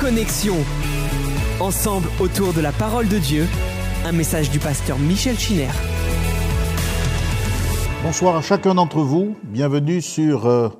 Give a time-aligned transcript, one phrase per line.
[0.00, 0.54] Connexion.
[1.60, 3.46] Ensemble autour de la parole de Dieu,
[4.06, 5.68] un message du pasteur Michel Chiner.
[8.02, 9.34] Bonsoir à chacun d'entre vous.
[9.42, 10.70] Bienvenue sur euh,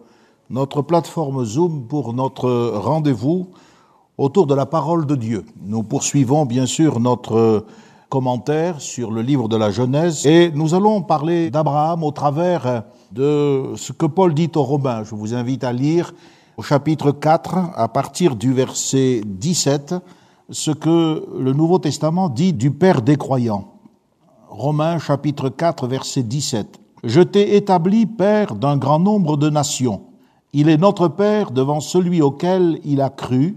[0.49, 3.51] notre plateforme Zoom pour notre rendez-vous
[4.17, 5.45] autour de la parole de Dieu.
[5.67, 7.67] Nous poursuivons bien sûr notre euh,
[8.09, 13.75] commentaire sur le livre de la Genèse et nous allons parler d'Abraham au travers de
[13.77, 15.05] ce que Paul dit aux Romains.
[15.05, 16.15] Je vous invite à lire
[16.57, 19.95] au chapitre 4 à partir du verset 17
[20.51, 23.75] ce que le Nouveau Testament dit du Père des croyants.
[24.49, 26.81] Romains chapitre 4 verset 17.
[27.05, 30.03] Je t'ai établi Père d'un grand nombre de nations.
[30.53, 33.57] Il est notre Père devant celui auquel il a cru,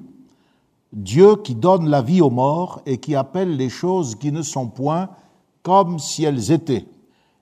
[0.94, 4.68] Dieu qui donne la vie aux morts et qui appelle les choses qui ne sont
[4.68, 5.10] point
[5.64, 6.86] comme si elles étaient.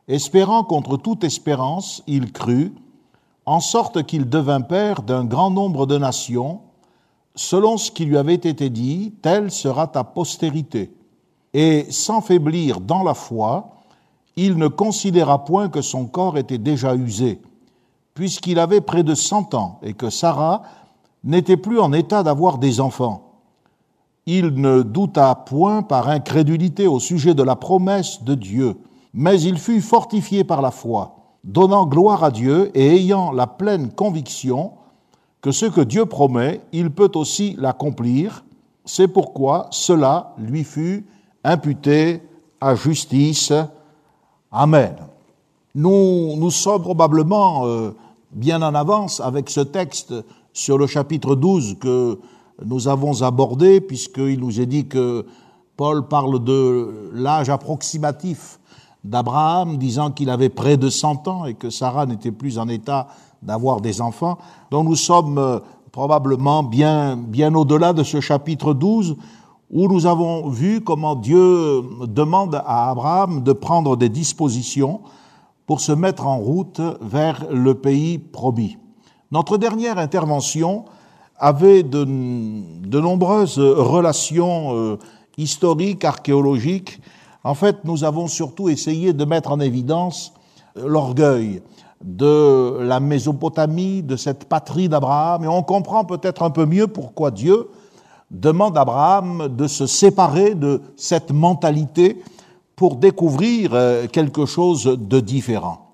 [0.08, 2.73] Espérant contre toute espérance, il crut,
[3.45, 6.62] en sorte qu'il devint père d'un grand nombre de nations,
[7.36, 10.94] selon ce qui lui avait été dit, telle sera ta postérité.
[11.53, 13.72] Et sans faiblir dans la foi,
[14.36, 17.42] il ne considéra point que son corps était déjà usé,
[18.14, 20.64] puisqu'il avait près de cent ans et que Sarah
[21.23, 23.31] n'était plus en état d'avoir des enfants
[24.26, 28.78] il ne douta point par incrédulité au sujet de la promesse de Dieu,
[29.14, 33.92] mais il fut fortifié par la foi, donnant gloire à Dieu et ayant la pleine
[33.92, 34.73] conviction
[35.42, 38.44] que ce que Dieu promet, il peut aussi l'accomplir.
[38.86, 41.06] C'est pourquoi cela lui fut
[41.44, 42.22] imputé
[42.59, 43.52] à justice.
[44.52, 44.95] Amen.
[45.73, 47.95] Nous, nous sommes probablement euh,
[48.31, 50.14] bien en avance avec ce texte
[50.53, 52.20] sur le chapitre 12 que
[52.64, 55.26] nous avons abordé, puisqu'il nous est dit que
[55.78, 58.59] Paul parle de l'âge approximatif
[59.03, 63.08] d'Abraham, disant qu'il avait près de 100 ans et que Sarah n'était plus en état
[63.41, 64.38] d'avoir des enfants.
[64.69, 65.59] Donc nous sommes euh,
[65.91, 69.16] probablement bien, bien au-delà de ce chapitre 12
[69.71, 74.99] où nous avons vu comment Dieu demande à Abraham de prendre des dispositions
[75.65, 78.77] pour se mettre en route vers le pays promis.
[79.31, 80.83] Notre dernière intervention
[81.37, 84.97] avait de, de nombreuses relations euh,
[85.37, 86.99] historiques, archéologiques.
[87.43, 90.33] En fait, nous avons surtout essayé de mettre en évidence
[90.75, 91.61] l'orgueil
[92.03, 97.31] de la Mésopotamie, de cette patrie d'Abraham, et on comprend peut-être un peu mieux pourquoi
[97.31, 97.69] Dieu
[98.29, 102.21] demande à Abraham de se séparer de cette mentalité
[102.75, 105.91] pour découvrir euh, quelque chose de différent.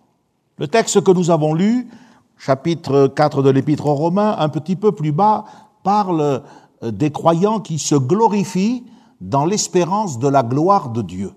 [0.57, 1.89] Le texte que nous avons lu
[2.37, 5.45] chapitre 4 de l'Épître aux Romains, un petit peu plus bas,
[5.83, 6.21] parle
[6.83, 8.83] euh, des croyants qui se glorifient
[9.21, 11.31] dans l'espérance de la gloire de Dieu.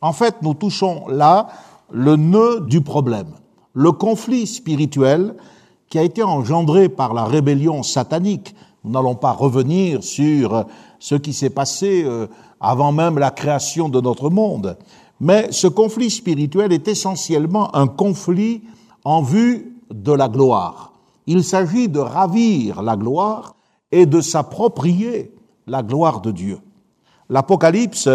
[0.00, 1.48] En fait, nous touchons là
[1.90, 3.28] le nœud du problème,
[3.72, 5.34] le conflit spirituel
[5.88, 8.54] qui a été engendré par la rébellion satanique.
[8.84, 10.66] Nous n'allons pas revenir sur
[10.98, 12.26] ce qui s'est passé euh,
[12.60, 14.76] avant même la création de notre monde,
[15.20, 18.62] mais ce conflit spirituel est essentiellement un conflit
[19.04, 20.92] en vue de la gloire.
[21.26, 23.54] Il s'agit de ravir la gloire
[23.92, 25.32] et de s'approprier
[25.66, 26.58] la gloire de Dieu.
[27.28, 28.08] L'Apocalypse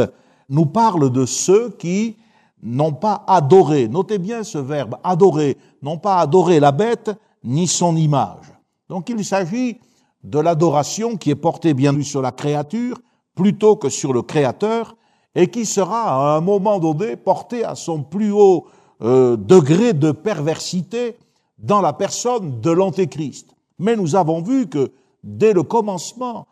[0.50, 2.18] nous parle de ceux qui
[2.64, 7.12] n'ont pas adoré, notez bien ce verbe, adorer, n'ont pas adoré la bête
[7.44, 8.54] ni son image.
[8.90, 9.80] Donc il s'agit
[10.24, 12.98] de l'adoration qui est portée bien sûr sur la créature
[13.36, 14.96] plutôt que sur le Créateur
[15.34, 18.68] et qui sera à un moment donné portée à son plus haut
[19.02, 21.18] euh, degré de perversité
[21.58, 23.56] dans la personne de l'Antéchrist.
[23.80, 24.92] Mais nous avons vu que
[25.24, 26.48] dès le commencement,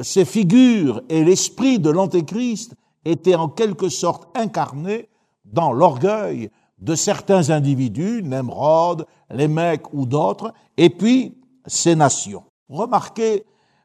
[0.00, 5.08] ces figures et l'esprit de l'Antéchrist étaient en quelque sorte incarnés
[5.44, 11.34] dans l'orgueil de certains individus, Nemrod, les mecs ou d'autres, et puis
[11.66, 12.44] ces nations.
[12.68, 13.44] Remarquez,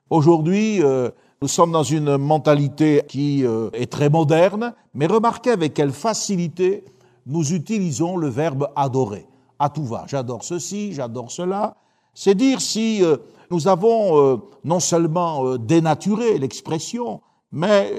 [0.10, 1.10] aujourd'hui, euh,
[1.42, 6.86] nous sommes dans une mentalité qui euh, est très moderne, mais remarquez avec quelle facilité
[7.28, 9.28] nous utilisons le verbe adorer
[9.60, 10.06] à tout va.
[10.08, 11.76] J'adore ceci, j'adore cela.
[12.14, 13.18] C'est dire si euh,
[13.52, 17.22] nous avons euh, non seulement euh, dénaturé l'expression,
[17.52, 17.94] mais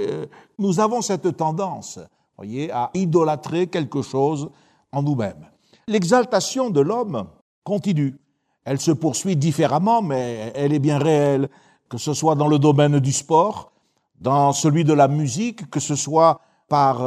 [0.59, 1.99] nous avons cette tendance,
[2.37, 4.50] voyez, à idolâtrer quelque chose
[4.93, 5.47] en nous-mêmes.
[5.87, 7.27] L'exaltation de l'homme
[7.65, 8.19] continue.
[8.65, 11.49] Elle se poursuit différemment, mais elle est bien réelle,
[11.89, 13.73] que ce soit dans le domaine du sport,
[14.21, 17.03] dans celui de la musique, que ce soit par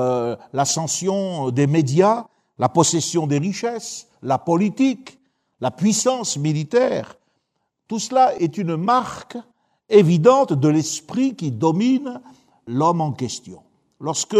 [0.52, 2.26] l'ascension des médias,
[2.58, 5.20] la possession des richesses, la politique,
[5.60, 7.16] la puissance militaire,
[7.92, 9.38] tout cela est une marque
[9.90, 12.22] évidente de l'esprit qui domine
[12.66, 13.64] l'homme en question.
[14.00, 14.38] Lorsque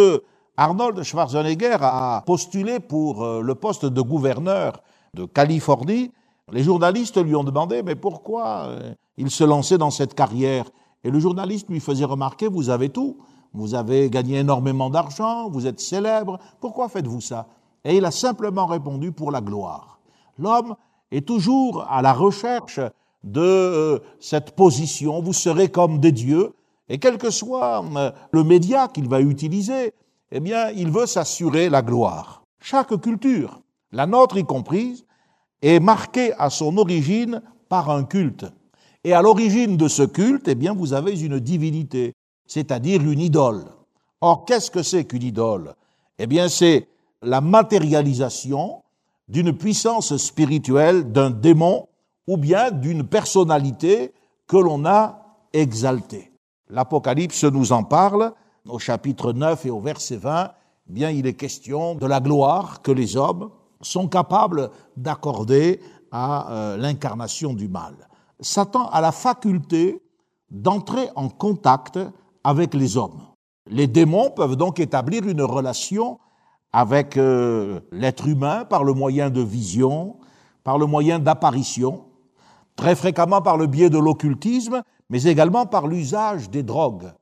[0.56, 4.82] Arnold Schwarzenegger a postulé pour euh, le poste de gouverneur
[5.14, 6.14] de Californie,
[6.50, 10.64] les journalistes lui ont demandé mais pourquoi euh, il se lançait dans cette carrière?
[11.04, 13.18] Et le journaliste lui faisait remarquer, vous avez tout,
[13.52, 17.48] vous avez gagné énormément d'argent, vous êtes célèbre, pourquoi faites-vous ça?
[17.84, 20.00] Et il a simplement répondu, pour la gloire.
[20.38, 20.78] L'homme
[21.12, 22.80] est toujours à la recherche
[23.24, 26.54] de euh, cette position, vous serez comme des dieux,
[26.90, 29.94] et quel que soit euh, le média qu'il va utiliser,
[30.32, 32.44] eh bien, il veut s'assurer la gloire.
[32.60, 35.06] Chaque culture, la nôtre y comprise,
[35.62, 38.46] est marquée à son origine par un culte.
[39.04, 42.14] Et à l'origine de ce culte, eh bien, vous avez une divinité,
[42.46, 43.66] c'est-à-dire une idole.
[44.22, 45.74] Or, qu'est-ce que c'est qu'une idole?
[46.20, 46.88] Eh bien, c'est
[47.22, 48.84] la matérialisation
[49.28, 51.88] d'une puissance spirituelle, d'un démon
[52.28, 54.14] ou bien d'une personnalité
[54.48, 56.32] que l'on a exaltée.
[56.70, 58.34] L'Apocalypse nous en parle
[58.68, 60.52] au chapitre 9 et au verset 20.
[60.90, 63.50] Eh bien, il est question de la gloire que les hommes
[63.82, 65.80] sont capables d'accorder
[66.12, 67.96] à euh, l'incarnation du mal.
[68.40, 70.02] Satan a la faculté
[70.50, 72.00] d'entrer en contact
[72.44, 73.22] avec les hommes.
[73.68, 76.20] Les démons peuvent donc établir une relation
[76.74, 80.18] avec euh, l'être humain par le moyen de vision,
[80.64, 82.06] par le moyen d'apparition,
[82.82, 84.82] très fréquemment par le biais de l'occultisme,
[85.12, 87.14] mais également par l'usage des drogues.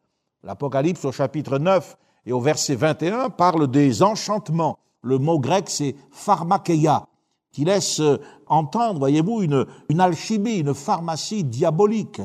[0.41, 4.79] L'Apocalypse au chapitre 9 et au verset 21 parle des enchantements.
[5.01, 7.07] Le mot grec c'est pharmakeia,
[7.51, 8.01] qui laisse
[8.47, 12.21] entendre, voyez-vous, une, une alchimie, une pharmacie diabolique.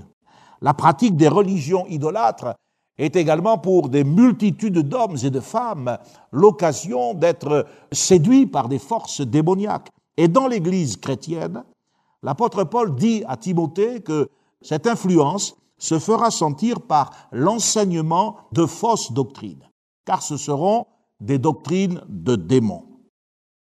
[0.63, 2.55] La pratique des religions idolâtres
[2.99, 5.99] est également pour des multitudes d'hommes et de femmes
[6.31, 9.91] l'occasion d'être séduits par des forces démoniaques.
[10.17, 11.65] Et dans l'Église chrétienne,
[12.25, 14.29] l'apôtre Paul dit à Timothée que
[14.63, 19.69] cette influence se fera sentir par l'enseignement de fausses doctrines,
[20.05, 20.87] car ce seront
[21.21, 22.87] des doctrines de démons.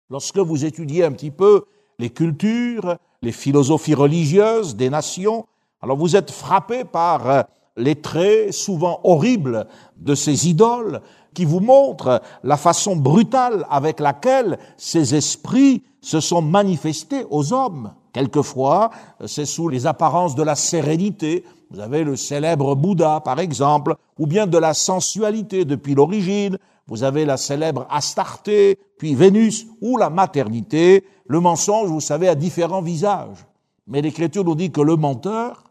[0.09, 1.65] Lorsque vous étudiez un petit peu
[1.99, 5.45] les cultures, les philosophies religieuses des nations,
[5.81, 7.45] alors vous êtes frappé par
[7.75, 11.01] les traits souvent horribles de ces idoles
[11.33, 17.93] qui vous montrent la façon brutale avec laquelle ces esprits se sont manifestés aux hommes.
[18.15, 18.91] Quelquefois,
[19.25, 21.43] c'est sous les apparences de la sérénité.
[21.69, 26.57] Vous avez le célèbre Bouddha, par exemple, ou bien de la sensualité depuis l'origine.
[26.87, 31.03] Vous avez la célèbre Astarté, puis Vénus, ou la maternité.
[31.27, 33.45] Le mensonge, vous savez, a différents visages.
[33.85, 35.65] Mais l'Écriture nous dit que le menteur,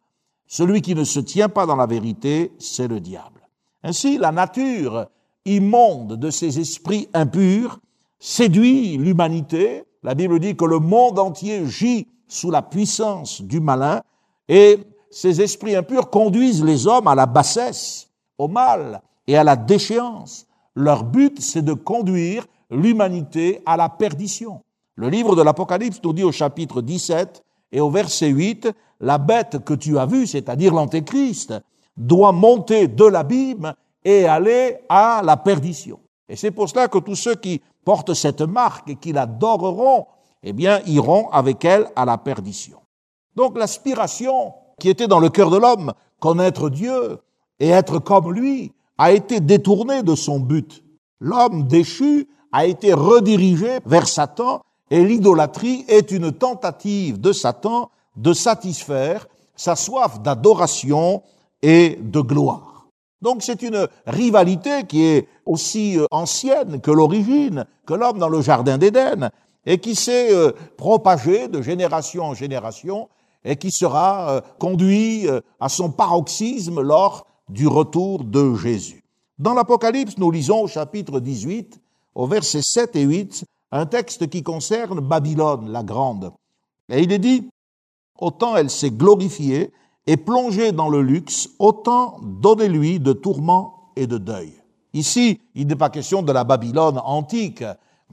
[0.47, 3.49] celui qui ne se tient pas dans la vérité, c'est le diable.
[3.83, 5.07] Ainsi, la nature
[5.47, 7.79] immonde de ces esprits impurs
[8.19, 9.85] séduit l'humanité.
[10.03, 14.03] La Bible dit que le monde entier gît sous la puissance du malin
[14.49, 14.79] et
[15.11, 20.47] ces esprits impurs conduisent les hommes à la bassesse, au mal et à la déchéance.
[20.75, 24.63] Leur but, c'est de conduire l'humanité à la perdition.
[24.97, 28.69] Le livre de l'Apocalypse nous dit au chapitre 17 et au verset 8,
[29.01, 31.55] la bête que tu as vue, c'est-à-dire l'antéchrist,
[31.97, 33.75] doit monter de l'abîme
[34.05, 36.01] et aller à la perdition.
[36.29, 40.07] Et c'est pour cela que tous ceux qui portent cette marque et qui l'adoreront,
[40.45, 42.79] eh bien, iront avec elle à la perdition.
[43.35, 47.19] Donc l'aspiration qui était dans le cœur de l'homme, connaître Dieu
[47.59, 50.85] et être comme lui, a été détournée de son but.
[51.21, 58.33] L'homme déchu a été redirigé vers Satan et l'idolâtrie est une tentative de Satan de
[58.33, 59.27] satisfaire
[59.57, 61.23] sa soif d'adoration
[61.63, 62.87] et de gloire.
[63.23, 68.43] Donc c'est une rivalité qui est aussi euh, ancienne que l'origine, que l'homme dans le
[68.43, 69.31] Jardin d'Éden,
[69.67, 73.09] et qui s'est euh, propagée de génération en génération,
[73.45, 75.27] et qui sera euh, conduit
[75.61, 79.05] à son paroxysme lors du retour de Jésus.
[79.39, 81.81] Dans l'Apocalypse, nous lisons au chapitre 18,
[82.15, 86.33] au verset 7 et 8, un texte qui concerne Babylone, la grande.
[86.89, 87.49] Et il est dit,
[88.19, 89.73] autant elle s'est glorifiée
[90.07, 94.53] et plongée dans le luxe, autant donnez-lui de tourments et de deuil.
[94.93, 97.65] Ici, il n'est pas question de la Babylone antique,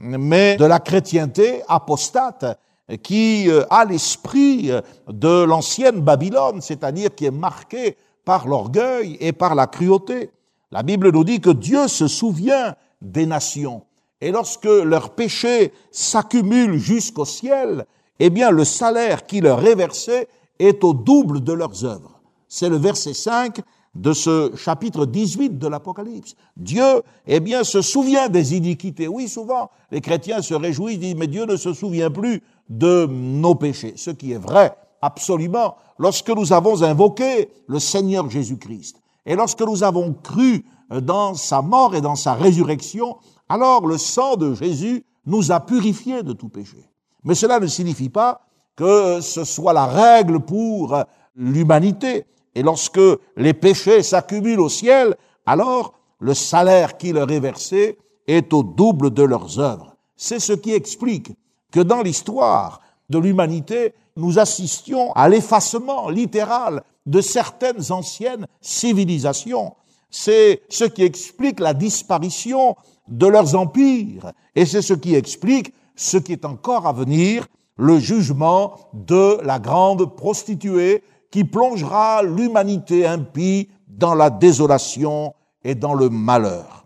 [0.02, 2.58] mais de la chrétienté apostate
[3.02, 4.70] qui euh, a l'esprit
[5.08, 10.30] de l'ancienne Babylone, c'est-à-dire qui est marquée par l'orgueil et par la cruauté.
[10.70, 13.82] La Bible nous dit que Dieu se souvient des nations.
[14.20, 17.86] Et lorsque leurs péchés s'accumulent jusqu'au ciel,
[18.18, 20.28] eh bien le salaire qui leur est versé
[20.58, 22.20] est au double de leurs œuvres.
[22.48, 23.60] C'est le verset 5
[23.94, 26.34] de ce chapitre 18 de l'Apocalypse.
[26.56, 29.06] Dieu, eh bien, se souvient des iniquités.
[29.06, 33.54] Oui, souvent, les chrétiens se réjouissent, disent, mais Dieu ne se souvient plus de nos
[33.54, 33.92] péchés.
[33.96, 38.96] Ce qui est vrai, absolument, lorsque nous avons invoqué le Seigneur Jésus-Christ.
[39.26, 40.64] Et lorsque nous avons cru
[41.02, 43.16] dans sa mort et dans sa résurrection,
[43.48, 46.88] alors le sang de Jésus nous a purifiés de tout péché.
[47.24, 48.40] Mais cela ne signifie pas
[48.74, 50.96] que ce soit la règle pour
[51.36, 52.24] l'humanité.
[52.54, 53.00] Et lorsque
[53.36, 55.16] les péchés s'accumulent au ciel,
[55.46, 59.96] alors le salaire qui leur est versé est au double de leurs œuvres.
[60.16, 61.32] C'est ce qui explique
[61.72, 62.80] que dans l'histoire
[63.10, 69.74] de l'humanité, nous assistions à l'effacement littéral de certaines anciennes civilisations.
[70.10, 72.76] C'est ce qui explique la disparition
[73.08, 77.98] de leurs empires et c'est ce qui explique ce qui est encore à venir, le
[77.98, 81.02] jugement de la grande prostituée
[81.32, 85.34] qui plongera l'humanité impie dans la désolation
[85.64, 86.84] et dans le malheur.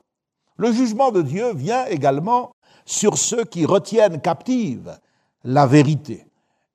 [0.56, 2.52] Le jugement de Dieu vient également
[2.86, 4.98] sur ceux qui retiennent captive
[5.44, 6.24] la vérité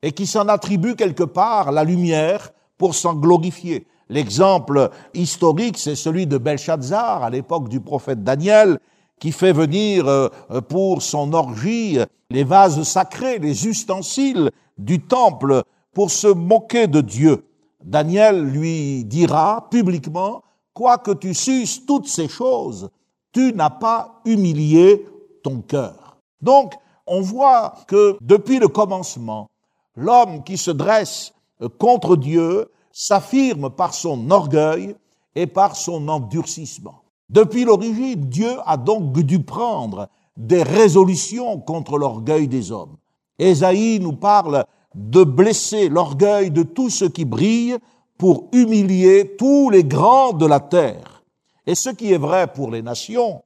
[0.04, 3.88] et qui s'en attribuent quelque part la lumière pour s'en glorifier.
[4.10, 8.80] L'exemple historique, c'est celui de Belshazzar à l'époque du prophète Daniel,
[9.18, 10.28] qui fait venir euh,
[10.68, 12.00] pour son orgie
[12.30, 15.64] les vases sacrés, les ustensiles du temple
[15.94, 17.46] pour se moquer de Dieu.
[17.84, 22.90] Daniel lui dira publiquement, quoique tu suces toutes ces choses,
[23.32, 25.06] tu n'as pas humilié
[25.44, 26.18] ton cœur.
[26.42, 26.74] Donc,
[27.08, 29.50] on voit que depuis le commencement,
[29.96, 31.34] l'homme qui se dresse
[31.78, 34.96] contre Dieu s'affirme par son orgueil
[35.36, 37.04] et par son endurcissement.
[37.30, 42.98] Depuis l'origine, Dieu a donc dû prendre des résolutions contre l'orgueil des hommes.
[43.40, 47.78] Ésaïe nous parle de blesser l'orgueil de tout ce qui brille
[48.18, 51.24] pour humilier tous les grands de la terre.
[51.66, 53.44] Et ce qui est vrai pour les nations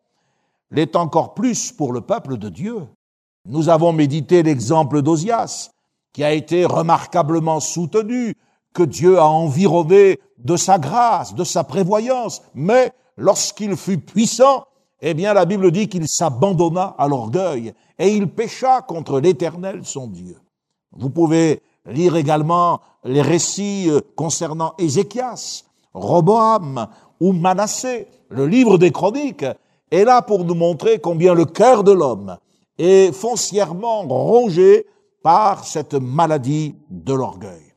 [0.72, 2.88] l'est encore plus pour le peuple de Dieu.
[3.46, 5.70] Nous avons médité l'exemple d'Osias,
[6.12, 8.36] qui a été remarquablement soutenu,
[8.74, 14.66] que Dieu a environné de sa grâce, de sa prévoyance, mais lorsqu'il fut puissant,
[15.02, 20.08] eh bien la Bible dit qu'il s'abandonna à l'orgueil et il pécha contre l'Éternel son
[20.08, 20.36] Dieu.
[20.96, 26.88] Vous pouvez lire également les récits euh, concernant Ézéchias, Roboam
[27.20, 28.08] ou Manassé.
[28.30, 29.46] Le livre des chroniques
[29.92, 32.38] est là pour nous montrer combien le cœur de l'homme
[32.78, 34.86] est foncièrement rongé
[35.24, 37.74] par cette maladie de l'orgueil.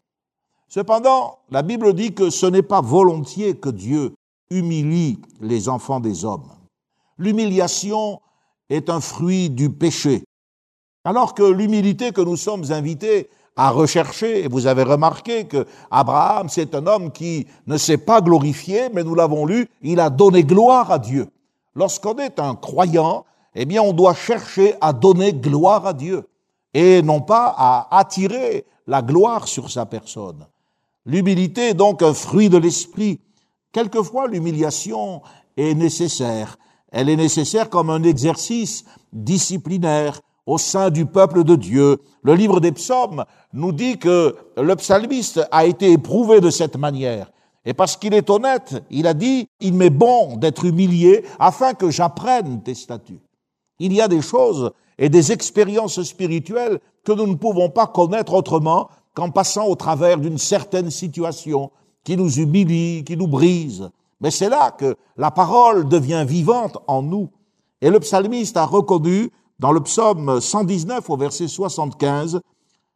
[0.68, 4.12] Cependant, la Bible dit que ce n'est pas volontiers que Dieu
[4.50, 6.50] humilie les enfants des hommes.
[7.16, 8.20] L'humiliation
[8.68, 10.24] est un fruit du péché.
[11.08, 16.50] Alors que l'humilité que nous sommes invités à rechercher, et vous avez remarqué que Abraham,
[16.50, 20.44] c'est un homme qui ne s'est pas glorifié, mais nous l'avons lu, il a donné
[20.44, 21.26] gloire à Dieu.
[21.74, 23.24] Lorsqu'on est un croyant,
[23.54, 26.28] eh bien, on doit chercher à donner gloire à Dieu
[26.74, 30.46] et non pas à attirer la gloire sur sa personne.
[31.06, 33.18] L'humilité est donc un fruit de l'esprit
[33.72, 35.22] Quelquefois, l'humiliation
[35.56, 36.58] est nécessaire.
[36.92, 41.98] Elle est nécessaire comme un exercice disciplinaire au sein du peuple de Dieu.
[42.22, 47.30] Le livre des psaumes nous dit que le psalmiste a été éprouvé de cette manière.
[47.66, 51.90] Et parce qu'il est honnête, il a dit, il m'est bon d'être humilié afin que
[51.90, 53.20] j'apprenne tes statuts.
[53.78, 58.32] Il y a des choses et des expériences spirituelles que nous ne pouvons pas connaître
[58.32, 61.70] autrement qu'en passant au travers d'une certaine situation,
[62.04, 63.90] qui nous humilie, qui nous brise.
[64.22, 67.28] Mais c'est là que la parole devient vivante en nous.
[67.82, 72.40] Et le psalmiste a reconnu dans le psaume 119 au verset 75,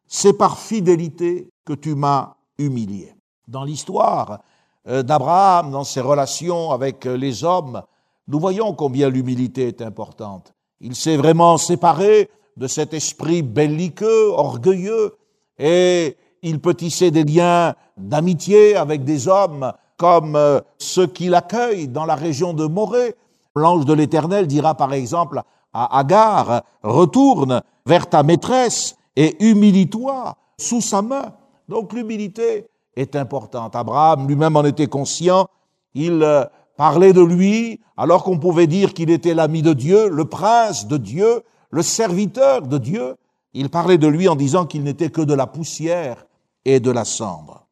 [0.06, 3.14] c'est par fidélité que tu m'as humilié.
[3.48, 4.40] Dans l'histoire
[4.88, 7.82] euh, d'Abraham, dans ses relations avec euh, les hommes,
[8.28, 10.54] nous voyons combien l'humilité est importante.
[10.80, 15.16] Il s'est vraiment séparé de cet esprit belliqueux, orgueilleux,
[15.58, 21.88] et il peut tisser des liens d'amitié avec des hommes comme euh, ceux qui l'accueillent
[21.88, 23.14] dans la région de Morée.
[23.54, 25.42] L'ange de l'Éternel dira par exemple
[25.72, 31.32] à Agar, retourne vers ta maîtresse et humilie-toi sous sa main.
[31.68, 33.76] Donc l'humilité est importante.
[33.76, 35.48] Abraham lui-même en était conscient.
[35.94, 36.44] Il euh,
[36.76, 40.96] parlait de lui alors qu'on pouvait dire qu'il était l'ami de Dieu, le prince de
[40.96, 43.16] Dieu, le serviteur de Dieu.
[43.54, 46.26] Il parlait de lui en disant qu'il n'était que de la poussière
[46.64, 47.66] et de la cendre.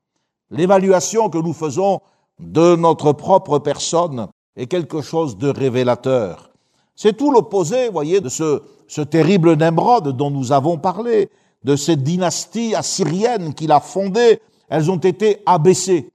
[0.51, 2.01] L'évaluation que nous faisons
[2.39, 6.50] de notre propre personne est quelque chose de révélateur.
[7.03, 11.31] C'est tout l'opposé, voyez, de ce, ce terrible Nemrod dont nous avons parlé,
[11.65, 14.39] de cette dynastie assyrienne qu'il a fondée.
[14.69, 16.11] Elles ont été abaissées.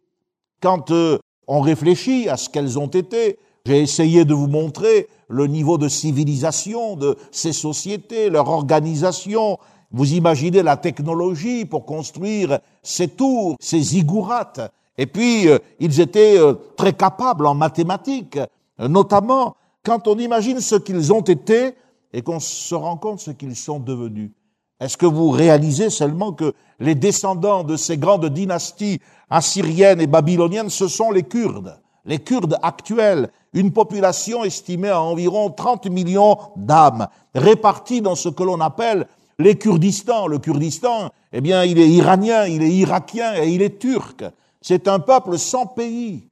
[0.62, 5.48] Quand euh, on réfléchit à ce qu'elles ont été, j'ai essayé de vous montrer le
[5.48, 9.58] niveau de civilisation de ces sociétés, leur organisation,
[9.89, 14.62] vous imaginez la technologie pour construire ces tours, ces zigourates.
[15.00, 18.38] Et puis, euh, ils étaient euh, très capables en mathématiques,
[18.77, 21.75] notamment quand on imagine ce qu'ils ont été
[22.12, 24.32] et qu'on se rend compte ce qu'ils sont devenus.
[24.80, 29.00] Est-ce que vous réalisez seulement que les descendants de ces grandes dynasties
[29.30, 35.50] assyriennes et babyloniennes, ce sont les Kurdes, les Kurdes actuels, une population estimée à environ
[35.50, 39.08] 30 millions d'âmes, réparties dans ce que l'on appelle
[39.39, 40.27] les Kurdistan.
[40.27, 44.25] Le Kurdistan, eh bien, il est iranien, il est irakien et il est turc.
[44.62, 46.27] C'est un peuple sans pays,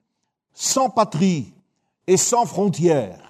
[0.54, 1.54] sans patrie
[2.08, 3.23] et sans frontières.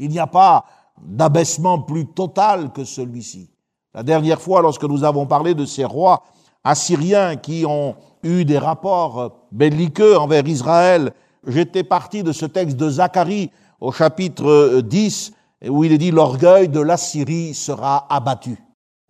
[0.00, 0.64] Il n'y a pas
[1.00, 3.50] d'abaissement plus total que celui-ci.
[3.94, 6.22] La dernière fois, lorsque nous avons parlé de ces rois
[6.64, 11.12] assyriens qui ont eu des rapports belliqueux envers Israël,
[11.46, 15.32] j'étais parti de ce texte de Zacharie au chapitre 10,
[15.68, 18.58] où il est dit l'orgueil de l'Assyrie sera abattu.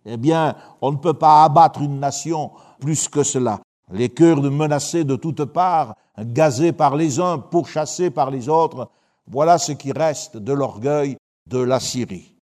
[0.05, 3.59] Eh bien, on ne peut pas abattre une nation plus que cela.
[3.93, 8.89] Les Kurdes menacés de toutes parts, gazés par les uns, pourchassés par les autres,
[9.29, 11.17] voilà ce qui reste de l'orgueil
[11.49, 12.35] de la Syrie.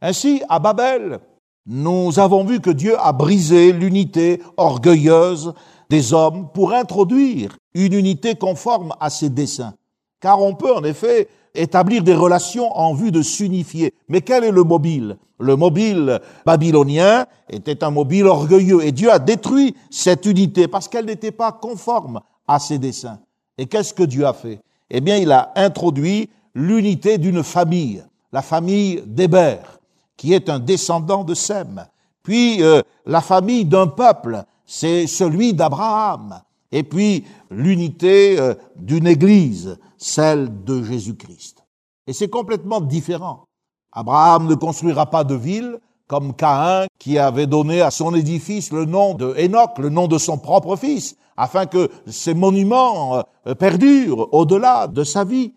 [0.00, 1.20] Ainsi, à Babel,
[1.66, 5.52] nous avons vu que Dieu a brisé l'unité orgueilleuse
[5.90, 9.74] des hommes pour introduire une unité conforme à ses desseins.
[10.20, 13.94] Car on peut en effet établir des relations en vue de s'unifier.
[14.08, 15.18] Mais quel est le mobile?
[15.38, 21.06] Le mobile babylonien était un mobile orgueilleux et Dieu a détruit cette unité parce qu'elle
[21.06, 23.20] n'était pas conforme à ses desseins.
[23.56, 24.60] Et qu'est-ce que Dieu a fait?
[24.90, 29.78] Eh bien, il a introduit l'unité d'une famille, la famille d'Hébert
[30.18, 31.86] qui est un descendant de Sem.
[32.22, 36.42] Puis euh, la famille d'un peuple, c'est celui d'Abraham.
[36.70, 41.64] Et puis l'unité euh, d'une église, celle de Jésus-Christ.
[42.06, 43.44] Et c'est complètement différent.
[43.92, 45.78] Abraham ne construira pas de ville
[46.08, 50.18] comme Caïn qui avait donné à son édifice le nom de Enoch, le nom de
[50.18, 55.52] son propre fils, afin que ces monuments euh, perdurent au-delà de sa vie.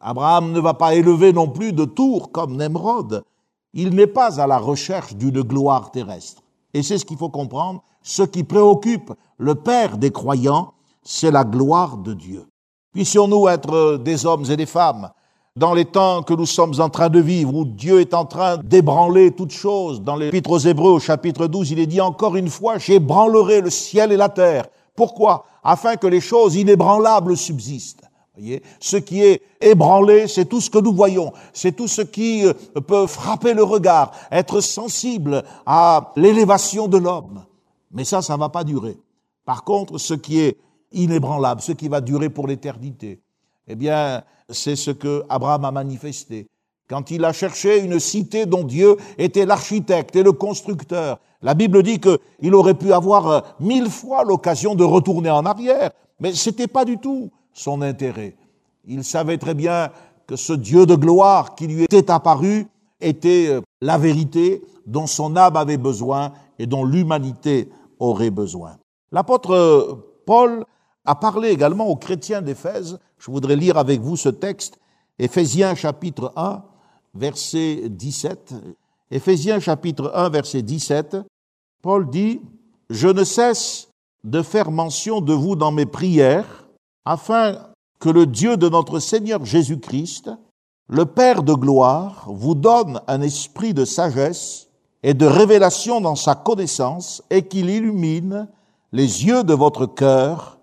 [0.00, 3.24] Abraham ne va pas élever non plus de tours comme Nemrod,
[3.72, 6.42] il n'est pas à la recherche d'une gloire terrestre.
[6.74, 7.82] Et c'est ce qu'il faut comprendre.
[8.02, 12.46] Ce qui préoccupe le Père des croyants, c'est la gloire de Dieu.
[12.92, 15.10] Puissions-nous être des hommes et des femmes
[15.56, 18.56] dans les temps que nous sommes en train de vivre, où Dieu est en train
[18.56, 20.02] d'ébranler toutes choses.
[20.02, 23.70] Dans l'Épître aux Hébreux, au chapitre 12, il est dit encore une fois, j'ébranlerai le
[23.70, 24.66] ciel et la terre.
[24.96, 25.44] Pourquoi?
[25.62, 28.02] Afin que les choses inébranlables subsistent.
[28.36, 32.44] Voyez ce qui est ébranlé, c'est tout ce que nous voyons, c'est tout ce qui
[32.44, 37.44] euh, peut frapper le regard, être sensible à l'élévation de l'homme.
[37.92, 38.98] Mais ça, ça ne va pas durer.
[39.44, 40.56] Par contre, ce qui est
[40.90, 43.20] inébranlable, ce qui va durer pour l'éternité,
[43.68, 46.48] eh bien, c'est ce que Abraham a manifesté.
[46.88, 51.82] Quand il a cherché une cité dont Dieu était l'architecte et le constructeur, la Bible
[51.82, 56.66] dit qu'il aurait pu avoir euh, mille fois l'occasion de retourner en arrière, mais c'était
[56.66, 58.36] pas du tout son intérêt.
[58.86, 59.90] Il savait très bien
[60.26, 62.66] que ce Dieu de gloire qui lui était apparu
[63.00, 68.76] était euh, la vérité dont son âme avait besoin et dont l'humanité aurait besoin.
[69.12, 69.94] L'apôtre euh,
[70.26, 70.64] Paul
[71.04, 72.98] a parlé également aux chrétiens d'Éphèse.
[73.18, 74.78] Je voudrais lire avec vous ce texte,
[75.18, 76.64] Éphésiens chapitre 1,
[77.14, 78.54] verset 17.
[79.10, 81.18] Éphésiens chapitre 1, verset 17.
[81.82, 82.40] Paul dit,
[82.90, 83.88] Je ne cesse
[84.24, 86.66] de faire mention de vous dans mes prières
[87.04, 87.58] afin
[88.00, 90.30] que le Dieu de notre Seigneur Jésus-Christ,
[90.88, 94.68] le Père de gloire, vous donne un esprit de sagesse
[95.02, 98.48] et de révélation dans sa connaissance et qu'il illumine
[98.92, 100.53] les yeux de votre cœur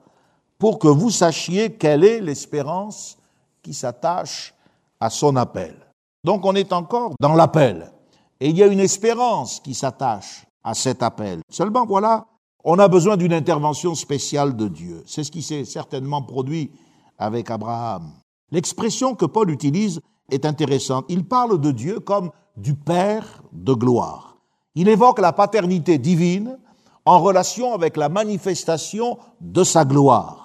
[0.62, 3.18] pour que vous sachiez quelle est l'espérance
[3.64, 4.54] qui s'attache
[5.00, 5.76] à son appel.
[6.24, 7.92] Donc on est encore dans l'appel.
[8.40, 11.40] Et il y a une espérance qui s'attache à cet appel.
[11.50, 12.28] Seulement voilà,
[12.64, 15.04] on a besoin d'une intervention spéciale de Dieu.
[15.08, 16.70] C'est ce qui s'est certainement produit
[17.18, 18.12] avec Abraham.
[18.52, 21.06] L'expression que Paul utilise est intéressante.
[21.10, 24.38] Il parle de Dieu comme du Père de gloire.
[24.76, 26.60] Il évoque la paternité divine
[27.06, 30.41] en relation avec la manifestation de sa gloire.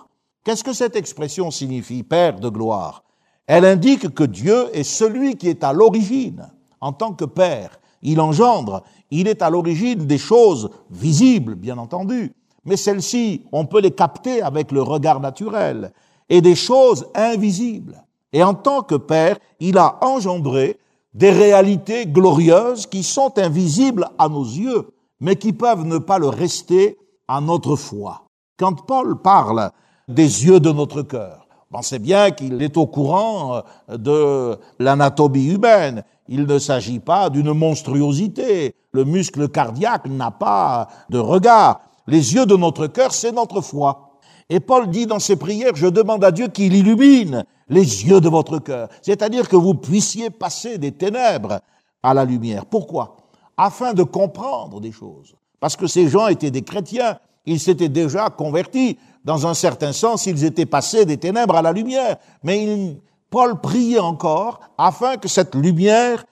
[0.46, 3.02] Qu'est-ce que cette expression signifie, Père de gloire?
[3.48, 6.48] Elle indique que Dieu est celui qui est à l'origine
[6.80, 7.80] en tant que Père.
[8.00, 12.32] Il engendre, il est à l'origine des choses visibles, bien entendu,
[12.64, 15.92] mais celles-ci, on peut les capter avec le regard naturel,
[16.28, 18.00] et des choses invisibles.
[18.32, 20.78] Et en tant que Père, il a engendré
[21.12, 26.28] des réalités glorieuses qui sont invisibles à nos yeux, mais qui peuvent ne pas le
[26.28, 28.22] rester à notre foi.
[28.56, 29.72] Quand Paul parle
[30.08, 36.04] des yeux de notre cœur, pensez bien qu'il est au courant de l'anatomie humaine.
[36.28, 38.74] Il ne s'agit pas d'une monstruosité.
[38.92, 41.80] Le muscle cardiaque n'a pas de regard.
[42.06, 44.18] Les yeux de notre cœur, c'est notre foi.
[44.48, 48.28] Et Paul dit dans ses prières, je demande à Dieu qu'il illumine les yeux de
[48.28, 48.88] votre cœur.
[49.02, 51.60] C'est-à-dire que vous puissiez passer des ténèbres
[52.02, 52.64] à la lumière.
[52.66, 53.16] Pourquoi?
[53.56, 55.34] Afin de comprendre des choses.
[55.58, 58.98] Parce que ces gens étaient des chrétiens, ils s'étaient déjà convertis.
[59.26, 62.16] Dans un certain sens, ils étaient passés des ténèbres à la lumière.
[62.44, 62.96] Mais
[63.28, 66.24] Paul priait encore afin que cette lumière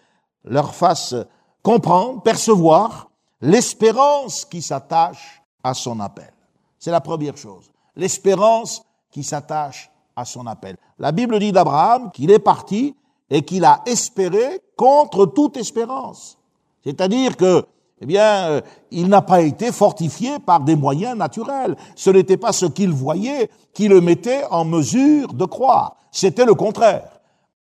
[0.44, 1.16] leur fasse
[1.60, 6.32] comprendre, percevoir l'espérance qui s'attache à son appel.
[6.78, 7.68] C'est la première chose.
[7.96, 10.76] L'espérance qui s'attache à son appel.
[11.00, 12.94] La Bible dit d'Abraham qu'il est parti
[13.28, 16.38] et qu'il a espéré contre toute espérance.
[16.84, 17.66] C'est-à-dire que,
[18.00, 21.76] eh bien, euh, il n'a pas été fortifié par des moyens naturels.
[21.94, 25.96] Ce n'était pas ce qu'il voyait qui le mettait en mesure de croire.
[26.10, 27.20] C'était le contraire.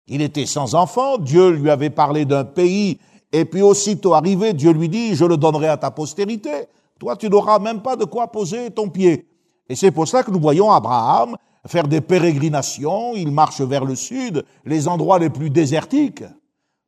[0.06, 2.98] Il était sans enfant, Dieu lui avait parlé d'un pays,
[3.32, 6.66] et puis aussitôt arrivé, Dieu lui dit, je le donnerai à ta postérité.
[6.98, 9.28] Toi, tu n'auras même pas de quoi poser ton pied.
[9.68, 11.36] Et c'est pour ça que nous voyons Abraham
[11.66, 16.24] faire des pérégrinations, il marche vers le sud, les endroits les plus désertiques,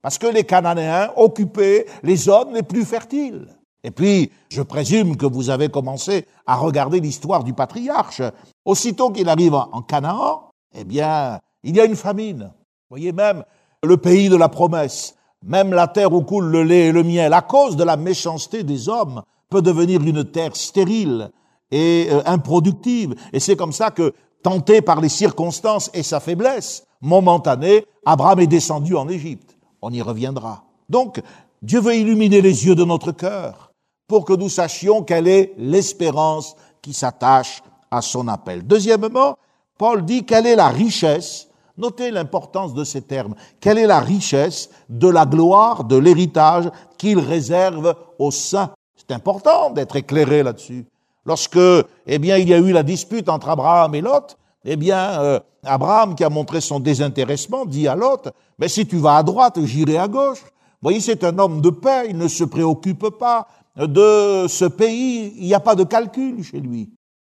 [0.02, 3.48] parce que les Cananéens occupaient les zones les plus fertiles.
[3.82, 8.22] Et puis, je présume que vous avez commencé à regarder l'histoire du patriarche.
[8.64, 12.42] Aussitôt qu'il arrive en Canaan, eh bien, il y a une famine.
[12.42, 13.44] Vous voyez même
[13.82, 17.32] le pays de la promesse, même la terre où coule le lait et le miel,
[17.32, 21.30] à cause de la méchanceté des hommes, peut devenir une terre stérile
[21.70, 23.14] et euh, improductive.
[23.32, 28.46] Et c'est comme ça que tenté par les circonstances et sa faiblesse momentanée, Abraham est
[28.46, 29.49] descendu en Égypte.
[29.82, 30.64] On y reviendra.
[30.88, 31.20] Donc,
[31.62, 33.72] Dieu veut illuminer les yeux de notre cœur
[34.06, 38.66] pour que nous sachions quelle est l'espérance qui s'attache à son appel.
[38.66, 39.36] Deuxièmement,
[39.78, 44.70] Paul dit quelle est la richesse, notez l'importance de ces termes, quelle est la richesse
[44.88, 48.70] de la gloire, de l'héritage qu'il réserve aux saints?
[48.96, 50.86] C'est important d'être éclairé là-dessus.
[51.24, 51.58] Lorsque,
[52.06, 55.40] eh bien, il y a eu la dispute entre Abraham et Lot, eh bien, euh,
[55.64, 59.58] Abraham, qui a montré son désintéressement, dit à Lot, mais si tu vas à droite,
[59.64, 60.42] j'irai à gauche.
[60.42, 65.34] Vous voyez, c'est un homme de paix, il ne se préoccupe pas de ce pays,
[65.36, 66.90] il n'y a pas de calcul chez lui.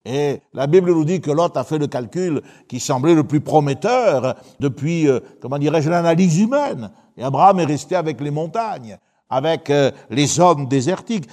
[0.04, 3.40] Et la Bible nous dit que Lot a fait le calcul qui semblait le plus
[3.40, 6.90] prometteur depuis, euh, comment dirais-je, l'analyse humaine.
[7.16, 8.98] Et Abraham est resté avec les montagnes,
[9.30, 11.26] avec euh, les hommes désertiques.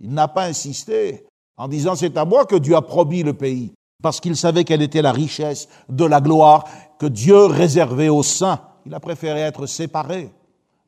[0.00, 3.72] Il n'a pas insisté en disant c'est à moi que Dieu a promis le pays,
[4.02, 6.64] parce qu'il savait quelle était la richesse de la gloire
[6.98, 8.60] que Dieu réservait aux saints.
[8.86, 10.32] Il a préféré être séparé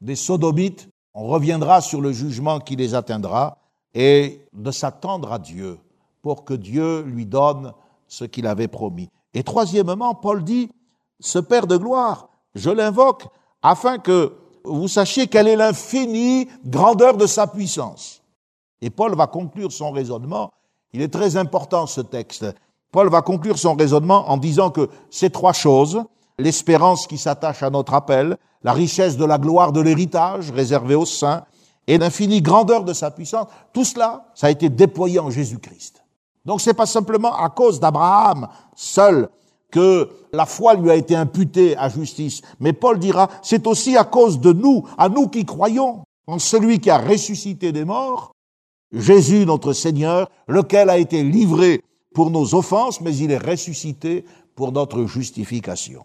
[0.01, 0.89] des sodomites.
[1.15, 3.59] On reviendra sur le jugement qui les atteindra
[3.95, 5.79] et de s'attendre à Dieu
[6.23, 7.73] pour que Dieu lui donne
[8.07, 9.09] ce qu'il avait promis.
[9.35, 10.71] Et troisièmement, Paul dit,
[11.19, 13.27] ce Père de gloire, je l'invoque
[13.63, 18.23] afin que vous sachiez quelle est l'infinie grandeur de sa puissance.
[18.81, 20.51] Et Paul va conclure son raisonnement
[20.93, 22.47] il est très important ce texte.
[22.93, 26.03] Paul va conclure son raisonnement en disant que ces trois choses,
[26.39, 31.07] l'espérance qui s'attache à notre appel, la richesse de la gloire de l'héritage réservé aux
[31.07, 31.45] saints,
[31.87, 36.05] et l'infinie grandeur de sa puissance, tout cela, ça a été déployé en Jésus-Christ.
[36.45, 39.29] Donc c'est pas simplement à cause d'Abraham seul
[39.71, 44.05] que la foi lui a été imputée à justice, mais Paul dira, c'est aussi à
[44.05, 48.33] cause de nous, à nous qui croyons en celui qui a ressuscité des morts
[48.93, 51.83] Jésus notre Seigneur, lequel a été livré
[52.15, 56.05] pour nos offenses, mais il est ressuscité pour notre justification.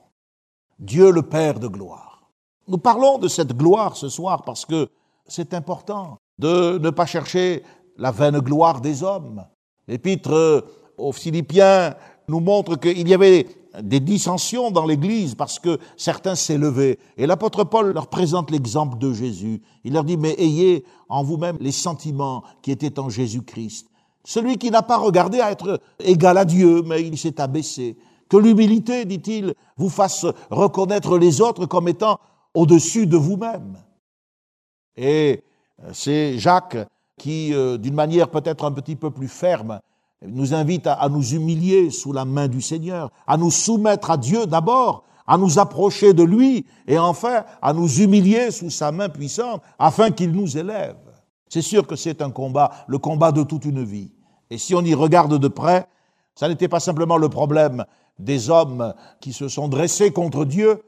[0.80, 2.30] Dieu le Père de gloire.
[2.68, 4.90] Nous parlons de cette gloire ce soir parce que
[5.28, 7.64] c'est important de ne pas chercher
[7.98, 9.46] la vaine gloire des hommes.
[9.88, 10.66] L'épître
[10.98, 11.96] aux Philippiens
[12.28, 13.48] nous montre qu'il y avait
[13.82, 16.98] des dissensions dans l'Église parce que certains s'élevaient.
[17.18, 19.62] Et l'apôtre Paul leur présente l'exemple de Jésus.
[19.84, 23.88] Il leur dit, mais ayez en vous-même les sentiments qui étaient en Jésus-Christ.
[24.26, 27.96] Celui qui n'a pas regardé à être égal à Dieu, mais il s'est abaissé.
[28.28, 32.20] Que l'humilité, dit-il, vous fasse reconnaître les autres comme étant
[32.56, 33.78] au-dessus de vous-même.
[34.98, 35.44] Et
[35.94, 36.78] c'est Jacques
[37.18, 39.80] qui, euh, d'une manière peut-être un petit peu plus ferme,
[40.26, 44.48] nous invite à, nous humilier sous la main du Seigneur, à nous soumettre à Dieu
[44.48, 49.62] d'abord, à nous approcher de lui et enfin à nous humilier sous sa main puissante
[49.78, 50.98] afin qu'il nous élève.
[51.48, 54.15] C'est sûr que c'est un combat, le combat de toute une vie.
[54.50, 55.88] Et si on y regarde de près,
[56.36, 57.86] ça n'était pas simplement le problème
[58.20, 60.82] des hommes qui se sont dressés contre Dieu,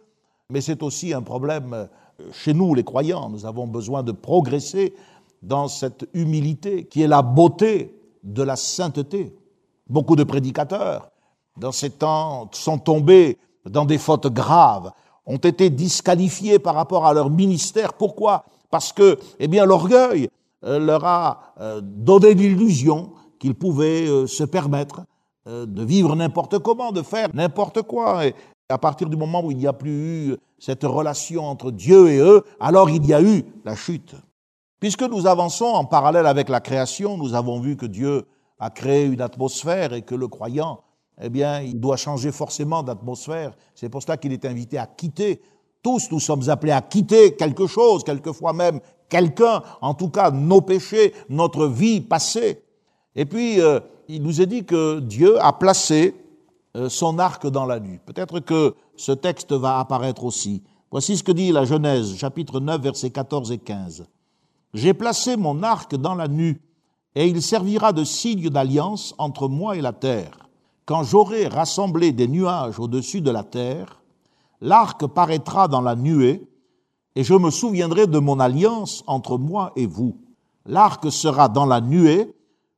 [0.50, 1.88] mais c'est aussi un problème
[2.32, 3.30] chez nous, les croyants.
[3.30, 4.94] Nous avons besoin de progresser
[5.42, 9.36] dans cette humilité qui est la beauté de la sainteté.
[9.90, 11.10] Beaucoup de prédicateurs,
[11.58, 14.92] dans ces temps, sont tombés dans des fautes graves,
[15.26, 17.94] ont été disqualifiés par rapport à leur ministère.
[17.94, 18.46] Pourquoi?
[18.70, 20.30] Parce que, eh bien, l'orgueil
[20.64, 25.02] euh, leur a euh, donné l'illusion qu'ils pouvaient euh, se permettre
[25.46, 28.26] de vivre n'importe comment, de faire n'importe quoi.
[28.26, 28.36] Et
[28.68, 29.92] à partir du moment où il n'y a plus
[30.32, 34.14] eu cette relation entre Dieu et eux, alors il y a eu la chute.
[34.80, 38.26] Puisque nous avançons en parallèle avec la création, nous avons vu que Dieu
[38.60, 40.82] a créé une atmosphère et que le croyant,
[41.22, 43.54] eh bien, il doit changer forcément d'atmosphère.
[43.74, 45.42] C'est pour cela qu'il est invité à quitter.
[45.82, 50.62] Tous, nous sommes appelés à quitter quelque chose, quelquefois même quelqu'un, en tout cas nos
[50.62, 52.62] péchés, notre vie passée.
[53.18, 56.16] Et puis, euh, il nous est dit que Dieu a placé
[56.78, 58.00] euh, son arc dans la nuit.
[58.06, 60.62] Peut-être que ce texte va apparaître aussi.
[60.92, 64.06] Voici ce que dit la Genèse, chapitre 9, versets 14 et 15.
[64.76, 66.62] J'ai placé mon arc dans la nue,
[67.16, 70.48] et il servira de signe d'alliance entre moi et la terre.
[70.86, 74.04] Quand j'aurai rassemblé des nuages au-dessus de la terre,
[74.62, 76.48] l'arc paraîtra dans la nuée,
[77.16, 80.16] et je me souviendrai de mon alliance entre moi et vous.
[80.68, 82.37] L'arc sera dans la nuée,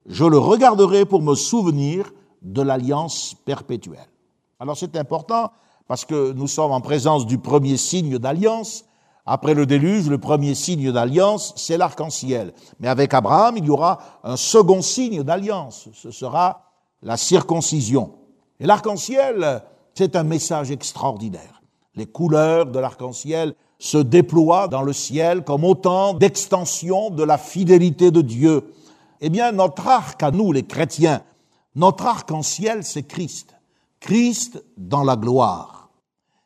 [0.10, 4.10] je le regarderai pour me souvenir de l'alliance perpétuelle.
[4.60, 5.52] Alors c'est important
[5.88, 8.86] parce que nous sommes en présence du premier signe d'alliance,
[9.26, 12.52] après le déluge, le premier signe d'alliance, c'est l'arc-en-ciel.
[12.80, 15.88] Mais avec Abraham, il y aura un second signe d'alliance.
[15.94, 16.64] Ce sera
[17.04, 18.14] la circoncision.
[18.60, 19.62] Et l'arc-en-ciel,
[19.94, 21.62] c'est un message extraordinaire.
[21.96, 28.10] Les couleurs de l'arc-en-ciel se déploient dans le ciel comme autant d'extensions de la fidélité
[28.10, 28.74] de Dieu.
[29.22, 31.22] Eh bien, notre arc à nous, les chrétiens,
[31.76, 33.56] notre arc-en-ciel, c'est Christ.
[34.00, 35.90] Christ dans la gloire.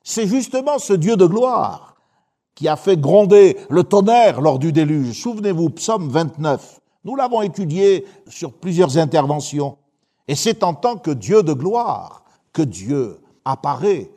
[0.04, 1.96] C'est justement ce Dieu de gloire
[2.56, 5.22] qui a fait gronder le tonnerre lors du déluge.
[5.22, 6.80] Souvenez-vous, psaume 29.
[7.04, 9.78] Nous l'avons étudié sur plusieurs interventions.
[10.28, 14.10] Et c'est en tant que Dieu de gloire que Dieu apparaît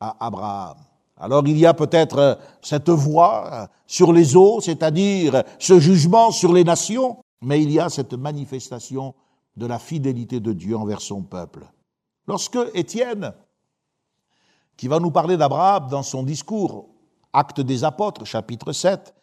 [0.00, 0.76] à Abraham.
[1.18, 6.64] Alors il y a peut-être cette voix sur les eaux, c'est-à-dire ce jugement sur les
[6.64, 9.14] nations, mais il y a cette manifestation
[9.56, 11.66] de la fidélité de Dieu envers son peuple.
[12.26, 13.32] Lorsque Étienne,
[14.76, 16.88] qui va nous parler d'Abraham dans son discours
[17.32, 19.14] Acte des apôtres, chapitre 7.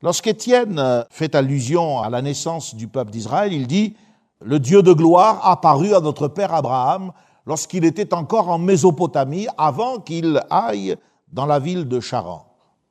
[0.00, 3.96] Lorsqu'Étienne euh, fait allusion à la naissance du peuple d'Israël, il dit,
[4.40, 7.12] le Dieu de gloire apparut à notre père Abraham
[7.44, 10.96] lorsqu'il était encore en Mésopotamie, avant qu'il aille
[11.32, 12.46] dans la ville de Charan.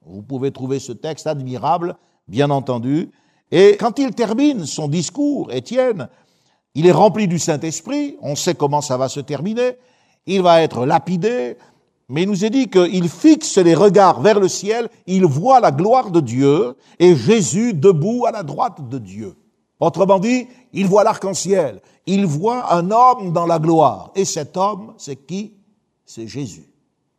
[0.06, 1.96] Vous pouvez trouver ce texte admirable,
[2.28, 3.12] bien entendu.
[3.52, 6.10] Et quand il termine son discours, Étienne,
[6.76, 9.78] il est rempli du Saint-Esprit, on sait comment ça va se terminer,
[10.28, 11.58] il va être lapidé,
[12.10, 15.72] mais il nous est dit qu'il fixe les regards vers le ciel, il voit la
[15.72, 19.36] gloire de Dieu et Jésus debout à la droite de Dieu.
[19.80, 24.12] Autrement dit, il voit l'arc-en-ciel, il voit un homme dans la gloire.
[24.16, 25.54] Et cet homme, c'est qui?
[26.06, 26.70] C'est Jésus.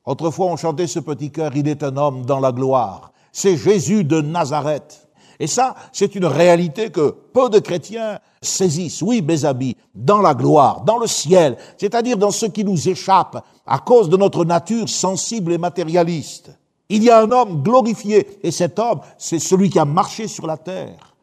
[0.05, 3.13] Autrefois, on chantait ce petit cœur, il est un homme dans la gloire.
[3.33, 5.07] C'est Jésus de Nazareth.
[5.41, 9.01] Et ça, c'est une réalité que peu de chrétiens saisissent.
[9.01, 13.43] Oui, mes amis, dans la gloire, dans le ciel, c'est-à-dire dans ce qui nous échappe
[13.67, 16.53] à cause de notre nature sensible et matérialiste.
[16.91, 20.47] Il y a un homme glorifié, et cet homme, c'est celui qui a marché sur
[20.47, 21.17] la terre,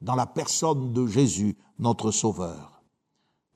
[0.00, 2.80] dans la personne de Jésus, notre Sauveur.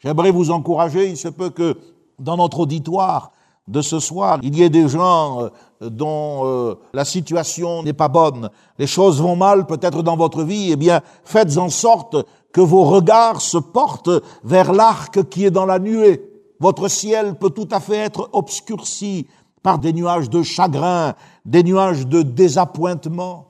[0.01, 1.79] J'aimerais vous encourager, il se peut que
[2.19, 3.33] dans notre auditoire,
[3.69, 8.09] de ce soir, il y ait des gens euh, dont euh, la situation n'est pas
[8.09, 12.17] bonne, les choses vont mal peut-être dans votre vie, eh bien, faites en sorte
[12.53, 14.11] que vos regards se portent
[14.43, 16.23] vers l'arc qui est dans la nuée.
[16.59, 19.27] Votre ciel peut tout à fait être obscurci
[19.63, 23.47] par des nuages de chagrin, des nuages de désappointement,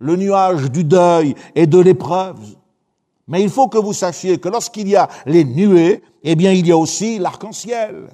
[0.00, 2.40] le nuage du deuil et de l'épreuve.
[3.28, 6.66] Mais il faut que vous sachiez que lorsqu'il y a les nuées, eh bien, il
[6.66, 8.10] y a aussi l'arc-en-ciel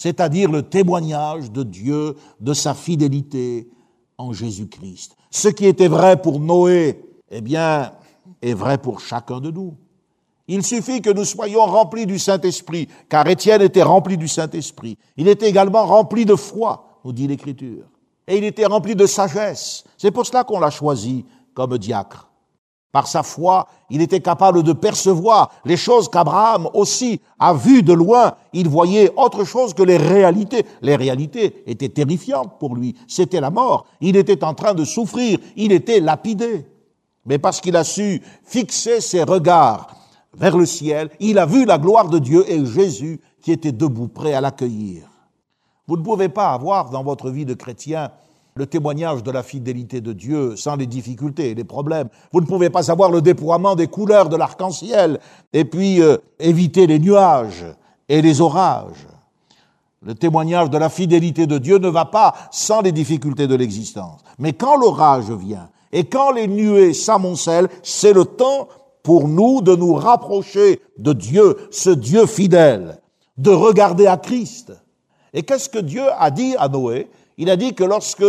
[0.00, 3.68] c'est-à-dire le témoignage de Dieu de sa fidélité
[4.16, 5.14] en Jésus-Christ.
[5.30, 7.92] Ce qui était vrai pour Noé, eh bien,
[8.40, 9.74] est vrai pour chacun de nous.
[10.48, 14.96] Il suffit que nous soyons remplis du Saint-Esprit, car Étienne était rempli du Saint-Esprit.
[15.18, 17.84] Il était également rempli de foi, nous dit l'Écriture.
[18.26, 19.84] Et il était rempli de sagesse.
[19.98, 22.29] C'est pour cela qu'on l'a choisi comme diacre.
[22.92, 27.92] Par sa foi, il était capable de percevoir les choses qu'Abraham aussi a vues de
[27.92, 28.34] loin.
[28.52, 30.66] Il voyait autre chose que les réalités.
[30.82, 32.96] Les réalités étaient terrifiantes pour lui.
[33.06, 33.86] C'était la mort.
[34.00, 35.38] Il était en train de souffrir.
[35.54, 36.66] Il était lapidé.
[37.26, 39.94] Mais parce qu'il a su fixer ses regards
[40.34, 44.08] vers le ciel, il a vu la gloire de Dieu et Jésus qui était debout,
[44.08, 45.08] prêt à l'accueillir.
[45.86, 48.10] Vous ne pouvez pas avoir dans votre vie de chrétien
[48.60, 52.10] le témoignage de la fidélité de Dieu sans les difficultés et les problèmes.
[52.30, 55.18] Vous ne pouvez pas savoir le déploiement des couleurs de l'arc-en-ciel
[55.54, 57.64] et puis euh, éviter les nuages
[58.06, 59.06] et les orages.
[60.02, 64.20] Le témoignage de la fidélité de Dieu ne va pas sans les difficultés de l'existence.
[64.38, 68.68] Mais quand l'orage vient et quand les nuées s'amoncellent, c'est le temps
[69.02, 73.00] pour nous de nous rapprocher de Dieu, ce Dieu fidèle,
[73.38, 74.74] de regarder à Christ.
[75.32, 77.08] Et qu'est-ce que Dieu a dit à Noé?
[77.40, 78.22] Il a dit que lorsque,